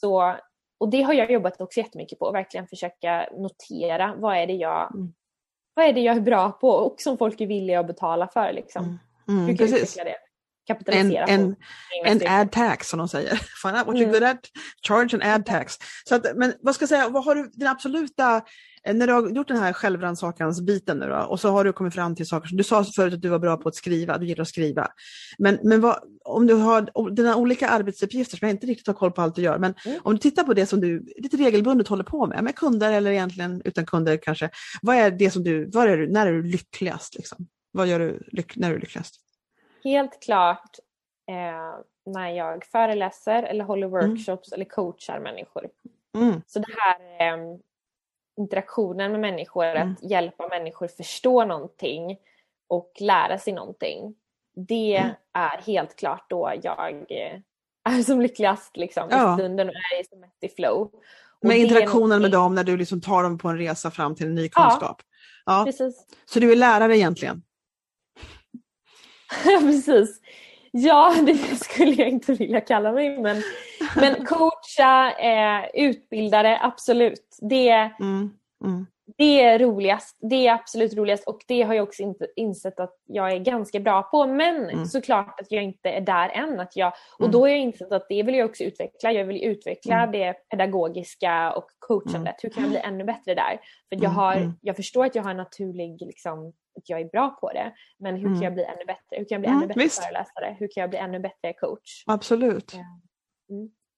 [0.00, 0.34] så,
[0.78, 4.92] och det har jag jobbat också jättemycket på, verkligen försöka notera vad är det jag,
[5.74, 8.52] vad är, det jag är bra på och som folk är villiga att betala för.
[8.52, 8.98] Liksom.
[9.28, 9.98] Mm, precis.
[10.66, 11.56] Kapitalisera en.
[12.04, 13.34] En, en ad tax som de säger.
[13.62, 14.40] Find out what you're good at,
[14.88, 15.78] charge an ad tax.
[16.08, 18.36] Så att, men vad ska jag säga, vad har du din absoluta,
[18.86, 21.72] eh, när du har gjort den här självrannsakans biten nu då, och så har du
[21.72, 24.18] kommit fram till saker som, du sa förut att du var bra på att skriva,
[24.18, 24.88] du gillar att skriva.
[25.38, 29.12] Men, men vad, om du har dina olika arbetsuppgifter som jag inte riktigt har koll
[29.12, 30.00] på allt du gör, men mm.
[30.02, 33.10] om du tittar på det som du lite regelbundet håller på med, med kunder eller
[33.10, 34.50] egentligen utan kunder kanske,
[34.82, 37.14] vad är det som du, vad är du, när är du lyckligast?
[37.14, 37.46] Liksom?
[37.72, 38.22] Vad gör du
[38.56, 39.20] när är du lyckligast?
[39.84, 40.78] Helt klart
[41.30, 44.10] eh, när jag föreläser eller håller mm.
[44.10, 44.56] workshops mm.
[44.56, 45.68] eller coachar människor.
[46.16, 46.42] Mm.
[46.46, 47.56] Så det här eh,
[48.36, 49.92] interaktionen med människor, mm.
[49.92, 52.18] att hjälpa människor förstå någonting
[52.68, 54.14] och lära sig någonting.
[54.56, 55.14] Det mm.
[55.32, 57.40] är helt klart då jag eh,
[57.98, 59.32] är som lyckligast liksom, ja.
[59.32, 60.90] i stunden och är som mest i flow.
[61.40, 64.26] Och med interaktionen med dem när du liksom tar dem på en resa fram till
[64.26, 65.02] en ny kunskap.
[65.44, 65.64] Ja, ja.
[65.64, 66.06] Precis.
[66.24, 67.42] Så du är lärare egentligen?
[69.60, 70.20] Precis.
[70.70, 73.42] Ja, det skulle jag inte vilja kalla mig men,
[73.96, 77.38] men coacha, eh, utbildare, absolut.
[77.40, 78.30] Det, mm,
[78.64, 78.86] mm.
[79.16, 80.18] Det är roligast.
[80.20, 83.80] Det är absolut roligast och det har jag också inte insett att jag är ganska
[83.80, 84.26] bra på.
[84.26, 84.86] Men mm.
[84.86, 86.60] såklart att jag inte är där än.
[86.60, 87.32] Att jag, och mm.
[87.32, 89.12] då har jag insett att det vill jag också utveckla.
[89.12, 90.12] Jag vill utveckla mm.
[90.12, 92.36] det pedagogiska och coachandet.
[92.42, 93.60] Hur kan jag bli ännu bättre där?
[93.88, 97.30] För jag, har, jag förstår att jag har en naturlig liksom, att jag är bra
[97.40, 97.72] på det.
[97.98, 99.16] Men hur kan jag bli ännu bättre?
[99.16, 100.04] Hur kan jag bli ännu bättre visst.
[100.04, 100.56] föreläsare?
[100.58, 102.04] Hur kan jag bli ännu bättre coach?
[102.06, 102.74] Absolut.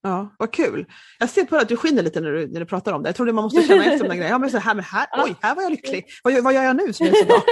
[0.07, 0.87] Ja, vad kul.
[1.19, 3.09] Jag ser på dig att du skiner lite när du, när du pratar om det.
[3.09, 4.35] Jag trodde man måste känna efter de där grejerna.
[4.35, 6.07] Ja, men så här, men här, oj, här var jag lycklig.
[6.25, 7.43] Vad, vad gör jag nu som är så bra?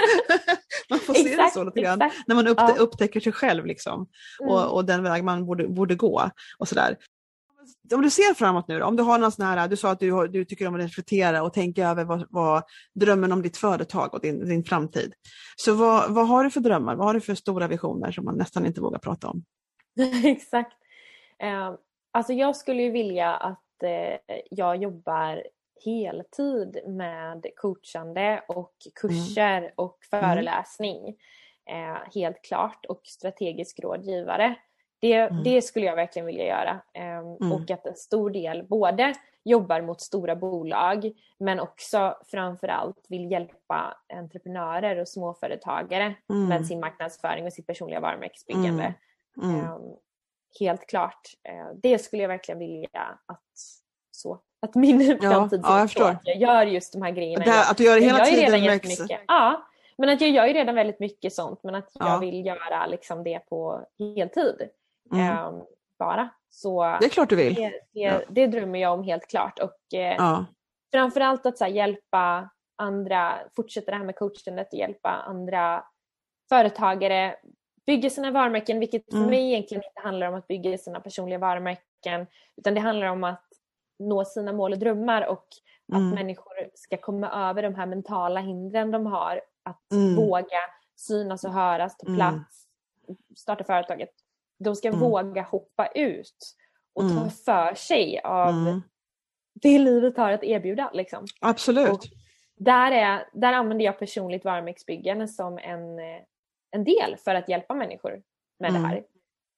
[0.90, 2.82] man får se det så lite grann när man upptä ja.
[2.82, 4.06] upptäcker sig själv liksom.
[4.40, 4.52] Mm.
[4.52, 6.30] Och, och, den väg man borde, borde gå.
[6.58, 6.96] Och sådär.
[7.94, 10.00] Om du ser framåt nu då, om du har någon sån här, du sa att
[10.00, 12.62] du, du tycker om att reflektera och tänka över vad, vad
[12.94, 15.12] drömmen om ditt företag och din, din framtid.
[15.56, 16.96] Så vad, vad har du för drömmar?
[16.96, 19.44] Vad har du för stora visioner som man nästan inte vågar prata om?
[20.24, 20.72] Exakt.
[21.42, 21.76] Uh,
[22.14, 25.42] Alltså jag skulle ju vilja att eh, jag jobbar
[25.84, 29.70] heltid med coachande och kurser mm.
[29.76, 31.08] och föreläsning.
[31.70, 32.86] Eh, helt klart.
[32.88, 34.54] Och strategisk rådgivare.
[34.98, 35.42] Det, mm.
[35.42, 36.80] det skulle jag verkligen vilja göra.
[36.92, 37.52] Eh, mm.
[37.52, 43.96] Och att en stor del både jobbar mot stora bolag men också framförallt vill hjälpa
[44.14, 46.64] entreprenörer och småföretagare med mm.
[46.64, 48.94] sin marknadsföring och sitt personliga varumärkesbyggande.
[49.42, 49.66] Mm.
[50.60, 51.20] Helt klart.
[51.48, 53.42] Eh, det skulle jag verkligen vilja att
[54.10, 56.08] så att min framtid ja, jag förstår.
[56.08, 57.44] att jag gör just de här grejerna.
[57.44, 59.20] Det, att du gör det hela tiden redan jättemycket.
[59.26, 62.86] Ja, men att jag gör ju redan väldigt mycket sånt men att jag vill göra
[62.86, 64.68] liksom det på heltid.
[65.12, 65.46] Mm.
[65.46, 65.62] Um,
[65.98, 66.28] bara.
[66.50, 67.54] Så det är klart du vill.
[67.54, 68.20] Det, det, ja.
[68.28, 69.58] det drömmer jag om helt klart.
[69.58, 70.44] Och eh, ja.
[70.92, 75.84] framförallt att så här, hjälpa andra, fortsätta det här med coachandet och hjälpa andra
[76.48, 77.36] företagare
[77.86, 79.30] bygga sina varumärken, vilket för mm.
[79.30, 82.26] mig egentligen inte handlar om att bygga sina personliga varumärken,
[82.56, 83.44] utan det handlar om att
[83.98, 85.46] nå sina mål och drömmar och
[85.92, 86.10] att mm.
[86.10, 89.40] människor ska komma över de här mentala hindren de har.
[89.62, 90.16] Att mm.
[90.16, 90.60] våga
[90.96, 92.18] synas och höras, ta mm.
[92.18, 92.66] plats,
[93.36, 94.10] starta företaget.
[94.58, 95.00] De ska mm.
[95.00, 96.56] våga hoppa ut
[96.92, 98.80] och ta för sig av
[99.54, 100.90] det livet har att erbjuda.
[100.94, 101.26] Liksom.
[101.40, 101.90] Absolut.
[101.90, 102.04] Och
[102.56, 106.22] där, är, där använder jag personligt varumärkesbyggande som en eh,
[106.74, 108.22] en del för att hjälpa människor
[108.60, 108.82] med mm.
[108.82, 108.96] det här.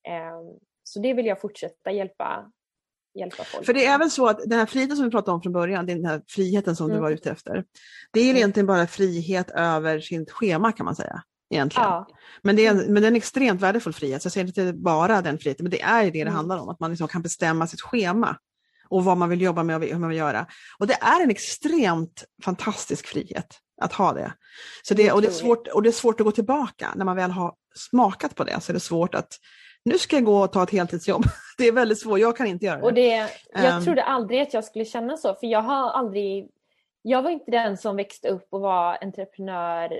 [0.08, 2.50] Ehm, så det vill jag fortsätta hjälpa,
[3.18, 5.42] hjälpa folk För det är väl så att den här friheten som vi pratade om
[5.42, 6.96] från början, den här friheten som mm.
[6.96, 7.64] du var ute efter,
[8.12, 8.36] det är mm.
[8.36, 11.22] egentligen bara frihet över sitt schema kan man säga.
[11.50, 11.88] Egentligen.
[11.88, 12.08] Ja.
[12.42, 12.92] Men, det är en, mm.
[12.92, 15.70] men det är en extremt värdefull frihet, så jag säger inte bara den friheten, men
[15.70, 16.34] det är det det mm.
[16.34, 18.36] handlar om, att man liksom kan bestämma sitt schema
[18.88, 20.46] och vad man vill jobba med och hur man vill göra.
[20.78, 24.32] Och det är en extremt fantastisk frihet att ha det.
[24.82, 26.92] Så det, och, det är svårt, och det är svårt att gå tillbaka.
[26.96, 29.38] När man väl har smakat på det så är det svårt att
[29.84, 31.24] nu ska jag gå och ta ett heltidsjobb.
[31.58, 32.82] Det är väldigt svårt, jag kan inte göra det.
[32.82, 36.50] Och det jag um, trodde aldrig att jag skulle känna så, för jag har aldrig...
[37.02, 39.92] Jag var inte den som växte upp och var entreprenör,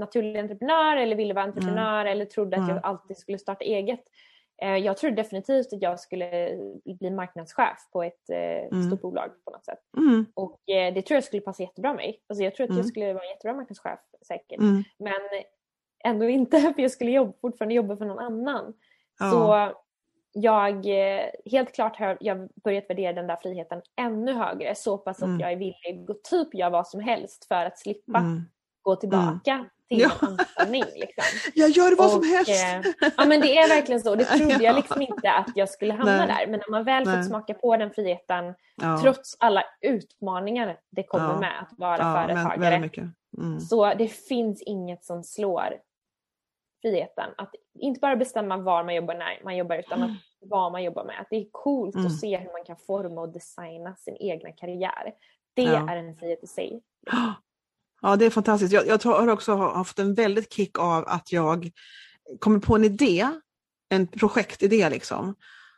[0.00, 2.12] naturlig entreprenör eller ville vara entreprenör mm.
[2.12, 2.74] eller trodde att mm.
[2.74, 4.00] jag alltid skulle starta eget.
[4.62, 8.82] Eh, jag trodde definitivt att jag skulle bli marknadschef på ett eh, mm.
[8.82, 9.78] stort bolag på något sätt.
[9.96, 10.26] Mm.
[10.34, 12.22] Och eh, det tror jag skulle passa jättebra mig.
[12.26, 12.78] Alltså jag tror att mm.
[12.78, 14.60] jag skulle vara en jättebra marknadschef säkert.
[14.60, 14.82] Mm.
[14.98, 15.20] Men
[16.04, 18.74] ändå inte för jag skulle jobba, fortfarande jobba för någon annan.
[19.18, 19.30] Ja.
[19.30, 19.72] Så
[20.32, 20.86] jag,
[21.44, 24.74] helt klart har jag börjat värdera den där friheten ännu högre.
[24.74, 25.40] Så pass att mm.
[25.40, 28.42] jag är villig att typ göra vad som helst för att slippa mm.
[28.86, 30.10] Gå tillbaka till ja.
[30.20, 30.84] anställning.
[30.94, 31.24] Liksom.
[31.54, 32.50] Jag gör vad och, som helst!
[32.50, 34.14] Eh, ja men det är verkligen så.
[34.14, 36.26] Det trodde jag liksom inte att jag skulle hamna Nej.
[36.26, 36.46] där.
[36.46, 37.16] Men när man väl Nej.
[37.16, 39.00] fått smaka på den friheten, ja.
[39.02, 41.40] trots alla utmaningar det kommer ja.
[41.40, 42.90] med att vara ja, företagare.
[43.38, 43.60] Mm.
[43.60, 45.76] Så det finns inget som slår
[46.82, 47.30] friheten.
[47.38, 50.10] Att inte bara bestämma var man jobbar när man jobbar utan att
[50.40, 51.20] vad man jobbar med.
[51.20, 52.06] Att det är coolt mm.
[52.06, 55.14] att se hur man kan forma och designa sin egna karriär.
[55.54, 56.82] Det är en frihet i sig.
[58.02, 58.72] Ja, det är fantastiskt.
[58.72, 61.70] Jag, jag har också haft en väldigt kick av att jag
[62.38, 63.28] kommer på en idé,
[63.88, 65.34] en projektidé liksom.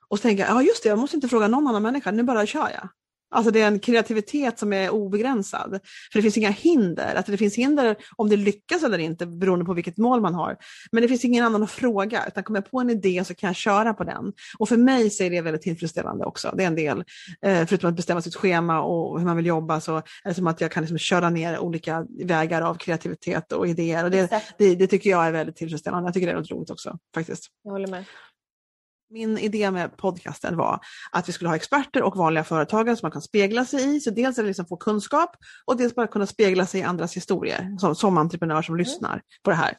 [0.08, 2.22] Och så tänker jag, ja just det, jag måste inte fråga någon annan människa, nu
[2.22, 2.88] bara kör jag.
[3.31, 5.81] Alltså det är en kreativitet som är obegränsad.
[6.12, 7.14] För det finns inga hinder.
[7.14, 10.57] Att det finns hinder om det lyckas eller inte beroende på vilket mål man har.
[10.93, 13.47] Men det finns ingen annan att fråga, utan kommer jag på en idé så kan
[13.47, 14.33] jag köra på den.
[14.59, 16.55] Och för mig så är det väldigt tillfredsställande också.
[16.57, 17.05] Det är en del,
[17.43, 20.47] eh, förutom att bestämma sitt schema och hur man vill jobba, så är det som
[20.47, 24.05] att jag kan liksom köra ner olika vägar av kreativitet och idéer.
[24.05, 26.07] Och det, det, det, tycker jag är väldigt tillfredsställande.
[26.07, 27.47] Jag tycker det är roligt också faktiskt.
[27.64, 28.05] Jag håller med.
[29.11, 30.80] Min idé med podcasten var
[31.12, 34.00] att vi skulle ha experter och vanliga företagare som man kan spegla sig i.
[34.00, 35.36] Så dels det liksom få kunskap
[35.66, 38.84] och dels bara kunna spegla sig i andras historier som, som entreprenör som mm.
[38.84, 39.74] lyssnar på det här.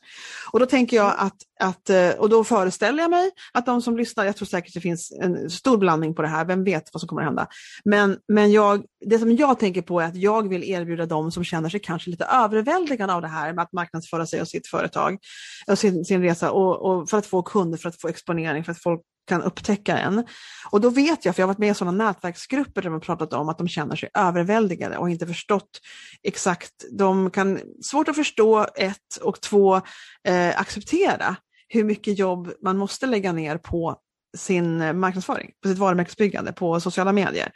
[0.51, 3.97] Och då tänker jag att, att, eh, och då föreställer jag mig att de som
[3.97, 7.01] lyssnar, jag tror säkert det finns en stor blandning på det här, vem vet vad
[7.01, 7.47] som kommer att hända.
[7.85, 11.43] Men, men jag, det som jag tänker på är att jag vill erbjuda dem som
[11.43, 15.17] känner sig kanske lite överväldigade av det här med att marknadsföra sig och sitt företag
[15.67, 18.71] och sin, sin resa och, och för att få kunder, för att få exponering, för
[18.71, 20.23] att folk kan upptäcka en.
[20.71, 23.33] Och då vet jag, för jag har varit med i sådana nätverksgrupper där man pratat
[23.33, 25.79] om att de känner sig överväldigade och inte förstått
[26.23, 26.73] exakt.
[26.91, 29.75] De kan svårt att förstå ett och två
[30.27, 31.35] eh, acceptera
[31.67, 33.95] hur mycket jobb man måste lägga ner på
[34.37, 37.51] sin marknadsföring, på sitt varumärkesbyggande, på sociala medier.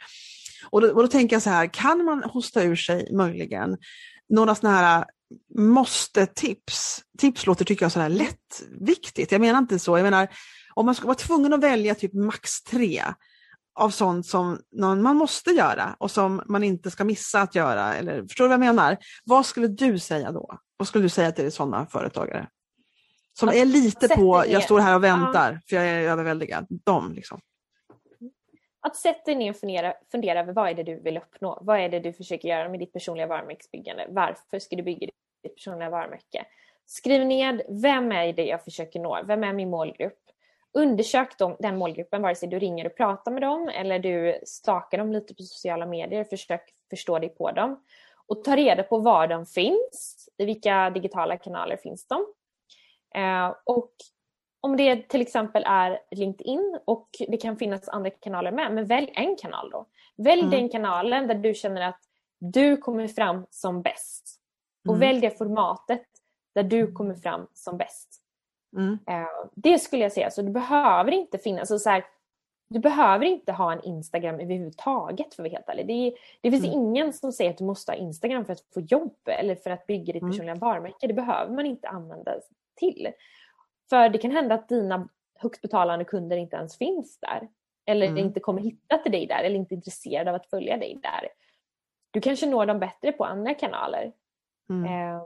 [0.70, 3.76] Och då, och då tänker jag så här, kan man hosta ur sig möjligen
[4.28, 5.04] några sådana här eh,
[5.62, 7.02] måste-tips?
[7.18, 9.32] Tips låter, tycker jag, sådär lättviktigt.
[9.32, 10.28] Jag menar inte så, jag menar
[10.74, 13.02] om man ska vara tvungen att välja typ max tre
[13.74, 17.94] av sånt som man måste göra och som man inte ska missa att göra.
[17.94, 18.96] Eller, förstår du vad jag menar?
[19.24, 20.58] Vad skulle du säga då?
[20.76, 22.48] Vad skulle du säga till sådana företagare?
[23.38, 25.58] Som är lite på, jag står här och väntar ja.
[25.68, 26.66] för jag är överväldigad.
[26.84, 27.40] De liksom.
[28.80, 31.58] Att sätta dig ner och fundera, fundera över vad är det du vill uppnå?
[31.62, 34.06] Vad är det du försöker göra med ditt personliga varumärkesbyggande?
[34.08, 35.06] Varför ska du bygga
[35.42, 36.46] ditt personliga varumärke?
[36.86, 39.22] Skriv ner, vem är det jag försöker nå?
[39.24, 40.23] Vem är min målgrupp?
[40.74, 44.98] Undersök dem, den målgruppen vare sig du ringer och pratar med dem eller du stakar
[44.98, 46.24] dem lite på sociala medier.
[46.24, 47.82] Försök förstå dig på dem.
[48.26, 50.28] Och ta reda på var de finns.
[50.38, 52.26] I vilka digitala kanaler finns de?
[53.20, 53.92] Eh, och
[54.60, 59.12] om det till exempel är LinkedIn och det kan finnas andra kanaler med, men välj
[59.14, 59.86] en kanal då.
[60.16, 60.50] Välj mm.
[60.50, 62.00] den kanalen där du känner att
[62.38, 64.40] du kommer fram som bäst.
[64.88, 65.00] Och mm.
[65.00, 66.06] välj det formatet
[66.54, 68.23] där du kommer fram som bäst.
[68.76, 68.98] Mm.
[69.06, 70.30] Eh, det skulle jag säga.
[70.30, 71.60] Så du behöver inte finnas...
[71.60, 72.04] Alltså så här,
[72.68, 75.86] du behöver inte ha en Instagram överhuvudtaget för att vara helt ärlig.
[75.86, 76.78] Det, det finns mm.
[76.78, 79.86] ingen som säger att du måste ha Instagram för att få jobb eller för att
[79.86, 80.32] bygga ditt mm.
[80.32, 81.06] personliga varumärke.
[81.06, 82.34] Det behöver man inte använda
[82.74, 83.08] till.
[83.90, 87.48] För det kan hända att dina högt betalande kunder inte ens finns där.
[87.86, 88.18] Eller mm.
[88.18, 91.28] inte kommer hitta till dig där eller inte är intresserade av att följa dig där.
[92.10, 94.12] Du kanske når dem bättre på andra kanaler.
[94.70, 94.84] Mm.
[94.84, 95.22] Eh,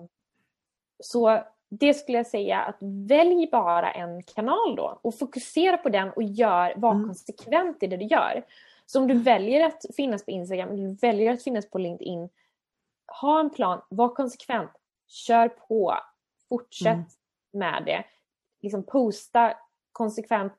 [1.01, 6.11] så det skulle jag säga att välj bara en kanal då och fokusera på den
[6.11, 7.07] och gör, var mm.
[7.07, 8.45] konsekvent i det du gör.
[8.87, 12.29] Så om du väljer att finnas på Instagram, eller väljer att finnas på LinkedIn,
[13.21, 14.71] ha en plan, var konsekvent,
[15.07, 15.95] kör på,
[16.49, 17.07] fortsätt mm.
[17.53, 18.05] med det.
[18.63, 19.55] Liksom posta
[19.93, 20.53] konsekvent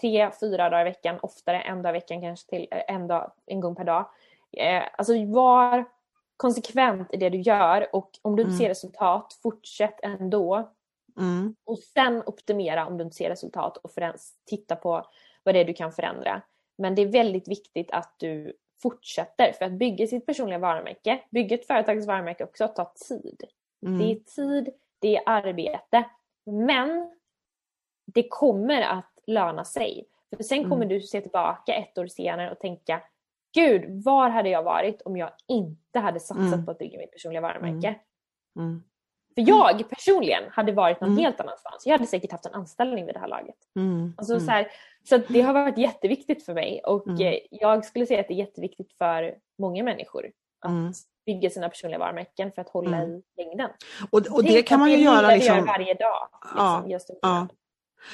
[0.00, 3.60] tre, fyra dagar i veckan, oftare en dag i veckan kanske till en, dag, en
[3.60, 4.10] gång per dag.
[4.52, 5.84] Eh, alltså var
[6.36, 8.58] konsekvent i det du gör och om du inte mm.
[8.58, 10.70] ser resultat, fortsätt ändå.
[11.18, 11.56] Mm.
[11.64, 13.90] Och sen optimera om du inte ser resultat och
[14.44, 15.06] titta på
[15.42, 16.42] vad det är du kan förändra.
[16.78, 21.54] Men det är väldigt viktigt att du fortsätter för att bygga sitt personliga varumärke, bygga
[21.54, 23.42] ett företags varumärke också tar tid.
[23.86, 23.98] Mm.
[23.98, 26.04] Det är tid, det är arbete.
[26.44, 27.16] Men
[28.06, 30.06] det kommer att löna sig.
[30.36, 30.88] För sen kommer mm.
[30.88, 33.02] du se tillbaka ett år senare och tänka
[33.56, 36.64] gud, var hade jag varit om jag inte hade satsat mm.
[36.64, 37.88] på att bygga mitt personliga varumärke?
[38.56, 38.68] Mm.
[38.68, 38.82] mm.
[39.34, 41.24] För jag personligen hade varit någon mm.
[41.24, 41.86] helt annanstans.
[41.86, 43.56] Jag hade säkert haft en anställning vid det här laget.
[43.76, 44.14] Mm.
[44.16, 44.68] Alltså, så här,
[45.08, 47.20] så det har varit jätteviktigt för mig och mm.
[47.20, 50.30] Eh, jag skulle säga att det är jätteviktigt för många människor
[50.60, 50.96] att
[51.26, 53.70] bygga sina personliga varumärken för att hålla i längden.
[54.10, 55.66] Och, och det kan man ju göra liksom...
[55.66, 56.28] varje dag.
[56.86, 57.48] Liksom, ja, ja.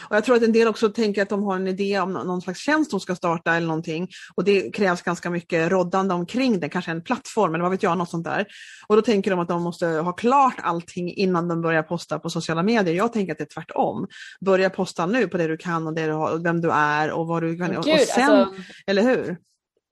[0.09, 2.43] Och jag tror att en del också tänker att de har en idé om någon
[2.43, 6.69] slags tjänst de ska starta eller någonting och det krävs ganska mycket roddande omkring det,
[6.69, 8.47] kanske en plattform eller vad vet jag, något sånt där.
[8.87, 12.31] Och då tänker de att de måste ha klart allting innan de börjar posta på
[12.31, 12.95] sociala medier.
[12.95, 14.07] Jag tänker att det är tvärtom.
[14.41, 17.27] Börja posta nu på det du kan och det du har, vem du är och
[17.27, 17.69] vad du kan.
[17.69, 19.37] Gud, och sen, alltså, eller hur?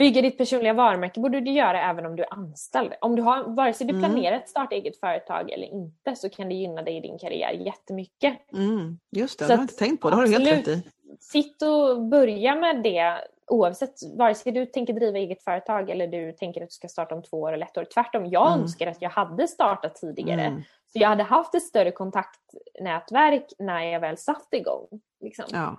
[0.00, 2.92] Bygga ditt personliga varumärke borde du göra även om du är anställd.
[3.00, 4.02] Om du har, vare sig du mm.
[4.02, 7.52] planerar att starta eget företag eller inte så kan det gynna dig i din karriär
[7.52, 8.52] jättemycket.
[8.52, 8.98] Mm.
[9.10, 10.10] Just det, så det har jag inte tänkt på.
[10.10, 10.82] Det har du helt rätt i.
[11.20, 16.32] Sitt och börja med det oavsett, vare sig du tänker driva eget företag eller du
[16.32, 17.84] tänker att du ska starta om två år eller ett år.
[17.84, 18.60] Tvärtom, jag mm.
[18.60, 20.42] önskar att jag hade startat tidigare.
[20.42, 20.62] Mm.
[20.92, 24.86] Så jag hade haft ett större kontaktnätverk när jag väl satt igång.
[25.20, 25.44] Liksom.
[25.52, 25.76] Ja,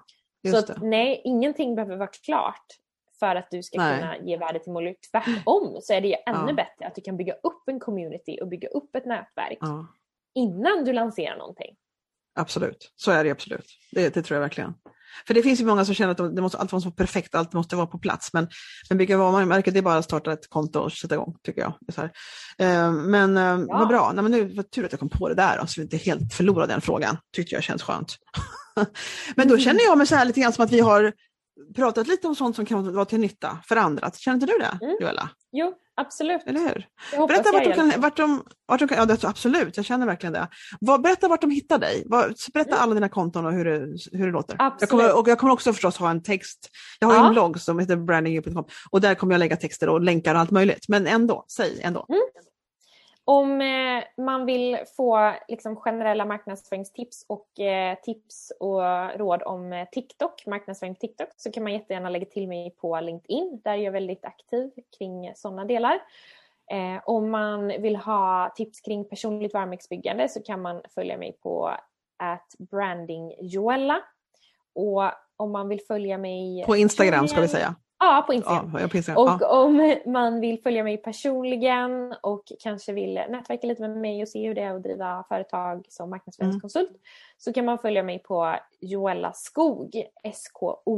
[0.51, 2.80] så att, nej, ingenting behöver vara klart
[3.21, 3.99] för att du ska Nej.
[3.99, 4.97] kunna ge värde till målgrupp.
[5.11, 6.53] Tvärtom så är det ju ännu ja.
[6.53, 9.87] bättre att du kan bygga upp en community och bygga upp ett nätverk ja.
[10.35, 11.75] innan du lanserar någonting.
[12.35, 13.65] Absolut, så är det absolut.
[13.91, 14.73] Det, det tror jag verkligen.
[15.27, 17.53] För det finns ju många som känner att det måste, allt måste vara perfekt, allt
[17.53, 18.33] måste vara på plats.
[18.33, 18.47] Men,
[18.89, 21.73] men bygga varumärke, det är bara att starta ett konto och sätta igång, tycker jag.
[22.61, 23.77] Uh, men uh, ja.
[23.77, 25.83] vad bra, Nej, men nu var tur att jag kom på det där, så vi
[25.83, 27.17] inte helt förlorade den frågan.
[27.35, 28.15] Tyckte jag känns skönt.
[29.35, 31.13] men då känner jag mig så här lite grann som att vi har
[31.75, 34.11] pratat lite om sånt som kan vara till nytta för andra.
[34.11, 34.97] Känner inte du det, mm.
[35.01, 35.29] Joella?
[35.51, 36.41] Jo, absolut.
[36.45, 36.87] Eller hur?
[37.27, 40.33] Berätta vart de kan, vart de, vart de kan, ja det, absolut, jag känner verkligen
[40.33, 40.47] det.
[41.03, 42.05] Berätta vart de hittar dig.
[42.53, 42.79] Berätta mm.
[42.79, 44.55] alla dina konton och hur det, hur det låter.
[44.59, 44.81] Absolut.
[44.81, 46.69] Jag kommer, och jag kommer också förstås ha en text.
[46.99, 47.27] Jag har ja.
[47.27, 50.51] en blogg som heter brandingu.com och där kommer jag lägga texter och länkar och allt
[50.51, 50.85] möjligt.
[50.87, 52.05] Men ändå, säg ändå.
[52.09, 52.21] Mm.
[53.31, 58.81] Om eh, man vill få liksom, generella marknadsföringstips och eh, tips och
[59.19, 62.99] råd om eh, TikTok, marknadsföring på TikTok, så kan man jättegärna lägga till mig på
[62.99, 63.61] LinkedIn.
[63.63, 65.93] Där är jag väldigt aktiv kring sådana delar.
[66.71, 71.71] Eh, om man vill ha tips kring personligt varumärkesbyggande så kan man följa mig på
[72.57, 74.01] brandingjoella.
[74.73, 75.03] Och
[75.37, 76.63] om man vill följa mig...
[76.65, 77.75] På Instagram ska vi säga.
[78.03, 78.77] Ja, på Instagram.
[78.81, 79.23] Ja, på Instagram.
[79.23, 79.63] Och ja.
[79.63, 84.47] om man vill följa mig personligen och kanske vill nätverka lite med mig och se
[84.47, 87.01] hur det är att driva företag som marknadsföringskonsult mm.
[87.37, 90.95] så kan man följa mig på Joella Skog, S-K-O-O-G-H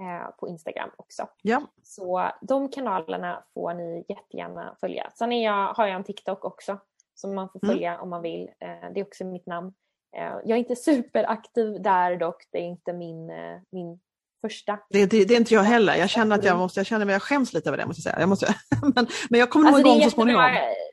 [0.00, 1.28] eh, på Instagram också.
[1.42, 1.62] Ja.
[1.82, 5.10] Så de kanalerna får ni jättegärna följa.
[5.14, 6.78] Sen är jag, har jag en TikTok också
[7.14, 7.74] som man får mm.
[7.74, 8.02] följa mm.
[8.02, 8.50] om man vill.
[8.58, 9.74] Eh, det är också mitt namn.
[10.16, 13.32] Eh, jag är inte superaktiv där dock, det är inte min,
[13.70, 14.00] min
[14.40, 14.78] första.
[14.90, 15.94] Det, det, det, är inte jag heller.
[15.96, 18.14] Jag känner att jag måste, jag känner mig, jag skäms lite över det måste jag
[18.14, 18.20] säga.
[18.20, 18.54] Jag måste,
[18.94, 20.42] men, men jag kommer alltså, nog igång så småningom.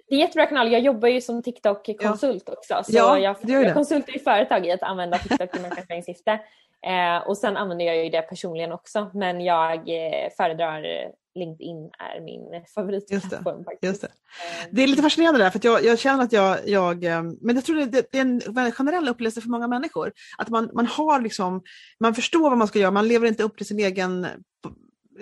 [0.10, 0.72] Det är jättebra kanal.
[0.72, 2.54] Jag jobbar ju som TikTok-konsult ja.
[2.54, 2.92] också.
[2.92, 6.40] Så ja, jag, jag konsultar ju företag i att använda TikTok i marknadsföringssyfte.
[6.86, 9.12] Eh, och sen använder jag ju det personligen också.
[9.14, 10.84] Men jag eh, föredrar
[11.36, 13.58] LinkedIn är min favoritplattform.
[13.58, 14.08] Just det, just det.
[14.08, 17.56] Eh, det är lite fascinerande där, för jag, jag, känner att jag, jag, eh, men
[17.56, 18.22] jag tror det, det är
[18.66, 20.12] en generell upplevelse för många människor.
[20.38, 21.64] Att man, man har liksom,
[22.00, 24.26] man förstår vad man ska göra, man lever inte upp till sin egen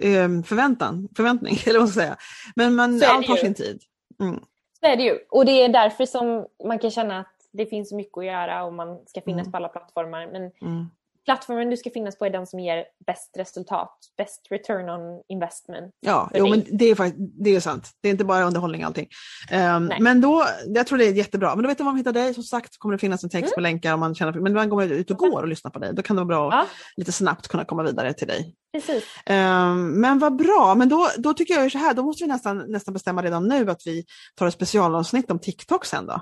[0.01, 2.17] eh, förväntan, förväntning, eller vad man ska säga.
[2.55, 3.81] Men man, allt har sin tid.
[4.21, 4.39] Mm.
[4.79, 7.91] Så är det ju, och det är därför som man kan känna att det finns
[7.91, 9.51] mycket att göra och man ska finnas mm.
[9.51, 10.27] på alla plattformar.
[10.31, 10.89] Men mm
[11.25, 15.93] plattformen du ska finnas på är den som ger bäst resultat, best return on investment.
[15.99, 17.89] Ja, jo, men det är, faktiskt, det är sant.
[18.01, 19.07] Det är inte bara underhållning allting.
[19.51, 21.55] Um, men då, jag tror det är jättebra.
[21.55, 22.33] Men då vet du var man hittar dig.
[22.33, 23.55] Som sagt kommer det finnas en text mm.
[23.55, 25.79] på länkar om man känner Men ibland går man ut och går och lyssnar på
[25.79, 25.93] dig.
[25.93, 26.61] Då kan det vara bra ja.
[26.61, 28.55] att lite snabbt kunna komma vidare till dig.
[28.73, 29.03] Precis.
[29.29, 30.75] Um, men vad bra.
[30.75, 33.47] Men då, då tycker jag ju så här, då måste vi nästan, nästan bestämma redan
[33.47, 34.05] nu att vi
[34.35, 36.21] tar ett specialavsnitt om TikTok sen då.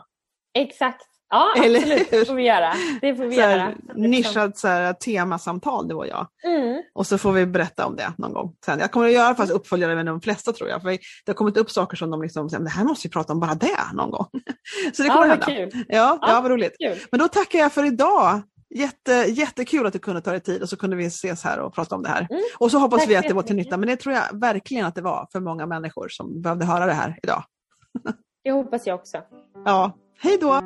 [0.53, 1.05] Exakt.
[1.29, 2.11] Ja, Eller absolut.
[2.11, 2.73] Det får vi göra.
[3.01, 3.73] Det får vi så göra.
[3.95, 6.27] Nischat så här, temasamtal, det var jag.
[6.43, 6.83] Mm.
[6.93, 8.55] Och så får vi berätta om det någon gång.
[8.65, 8.79] Sen.
[8.79, 10.81] Jag kommer att göra fast uppföljare med de flesta tror jag.
[10.81, 13.39] För det har kommit upp saker som de liksom, det här måste vi prata om
[13.39, 14.27] bara det någon gång.
[14.93, 15.71] Så det kommer ja, att hända.
[15.71, 15.83] Kul.
[15.87, 16.75] Ja, ja, ja, vad roligt.
[16.79, 16.97] Kul.
[17.11, 18.41] Men då tackar jag för idag.
[18.75, 21.73] Jätte, jättekul att du kunde ta dig tid och så kunde vi ses här och
[21.73, 22.27] prata om det här.
[22.29, 22.41] Mm.
[22.57, 24.85] Och så hoppas Tack vi att det var till nytta, men det tror jag verkligen
[24.85, 27.43] att det var för många människor som behövde höra det här idag.
[28.43, 29.17] Det hoppas jag också.
[29.65, 30.61] Ja, hej då!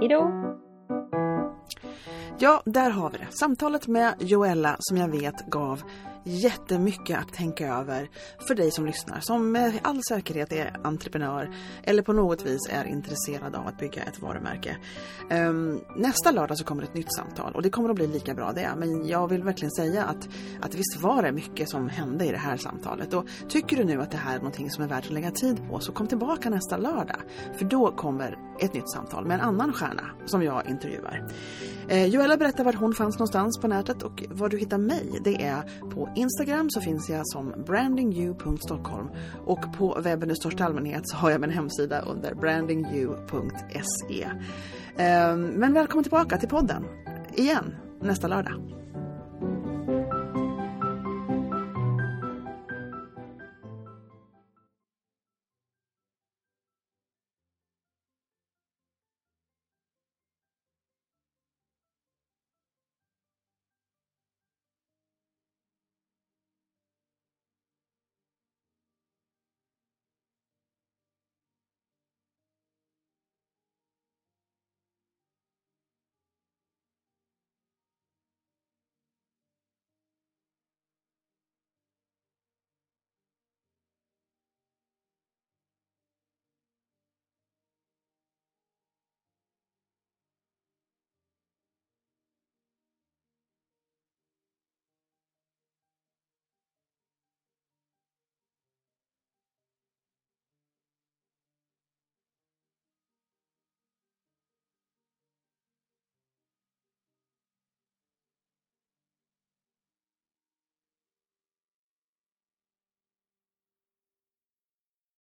[0.00, 0.30] Hejdå!
[2.38, 3.26] Ja, där har vi det.
[3.30, 5.82] Samtalet med Joella som jag vet gav
[6.26, 8.10] jättemycket att tänka över
[8.48, 11.50] för dig som lyssnar, som med all säkerhet är entreprenör
[11.84, 14.76] eller på något vis är intresserad av att bygga ett varumärke.
[15.30, 18.52] Ehm, nästa lördag så kommer ett nytt samtal och det kommer att bli lika bra
[18.52, 18.70] det.
[18.76, 20.28] Men jag vill verkligen säga att,
[20.60, 23.14] att visst var det mycket som hände i det här samtalet.
[23.14, 25.68] Och tycker du nu att det här är någonting som är värt att lägga tid
[25.68, 27.20] på så kom tillbaka nästa lördag.
[27.58, 31.28] För då kommer ett nytt samtal med en annan stjärna som jag intervjuar.
[31.88, 35.44] Ehm, Joella berättar var hon fanns någonstans på nätet och var du hittar mig det
[35.44, 39.08] är på Instagram så finns jag som brandingyou.stockholm
[39.46, 44.26] och på webben i största allmänhet så har jag min hemsida under brandingyou.se.
[44.96, 46.84] Ehm, men välkommen tillbaka till podden
[47.34, 48.54] igen nästa lördag.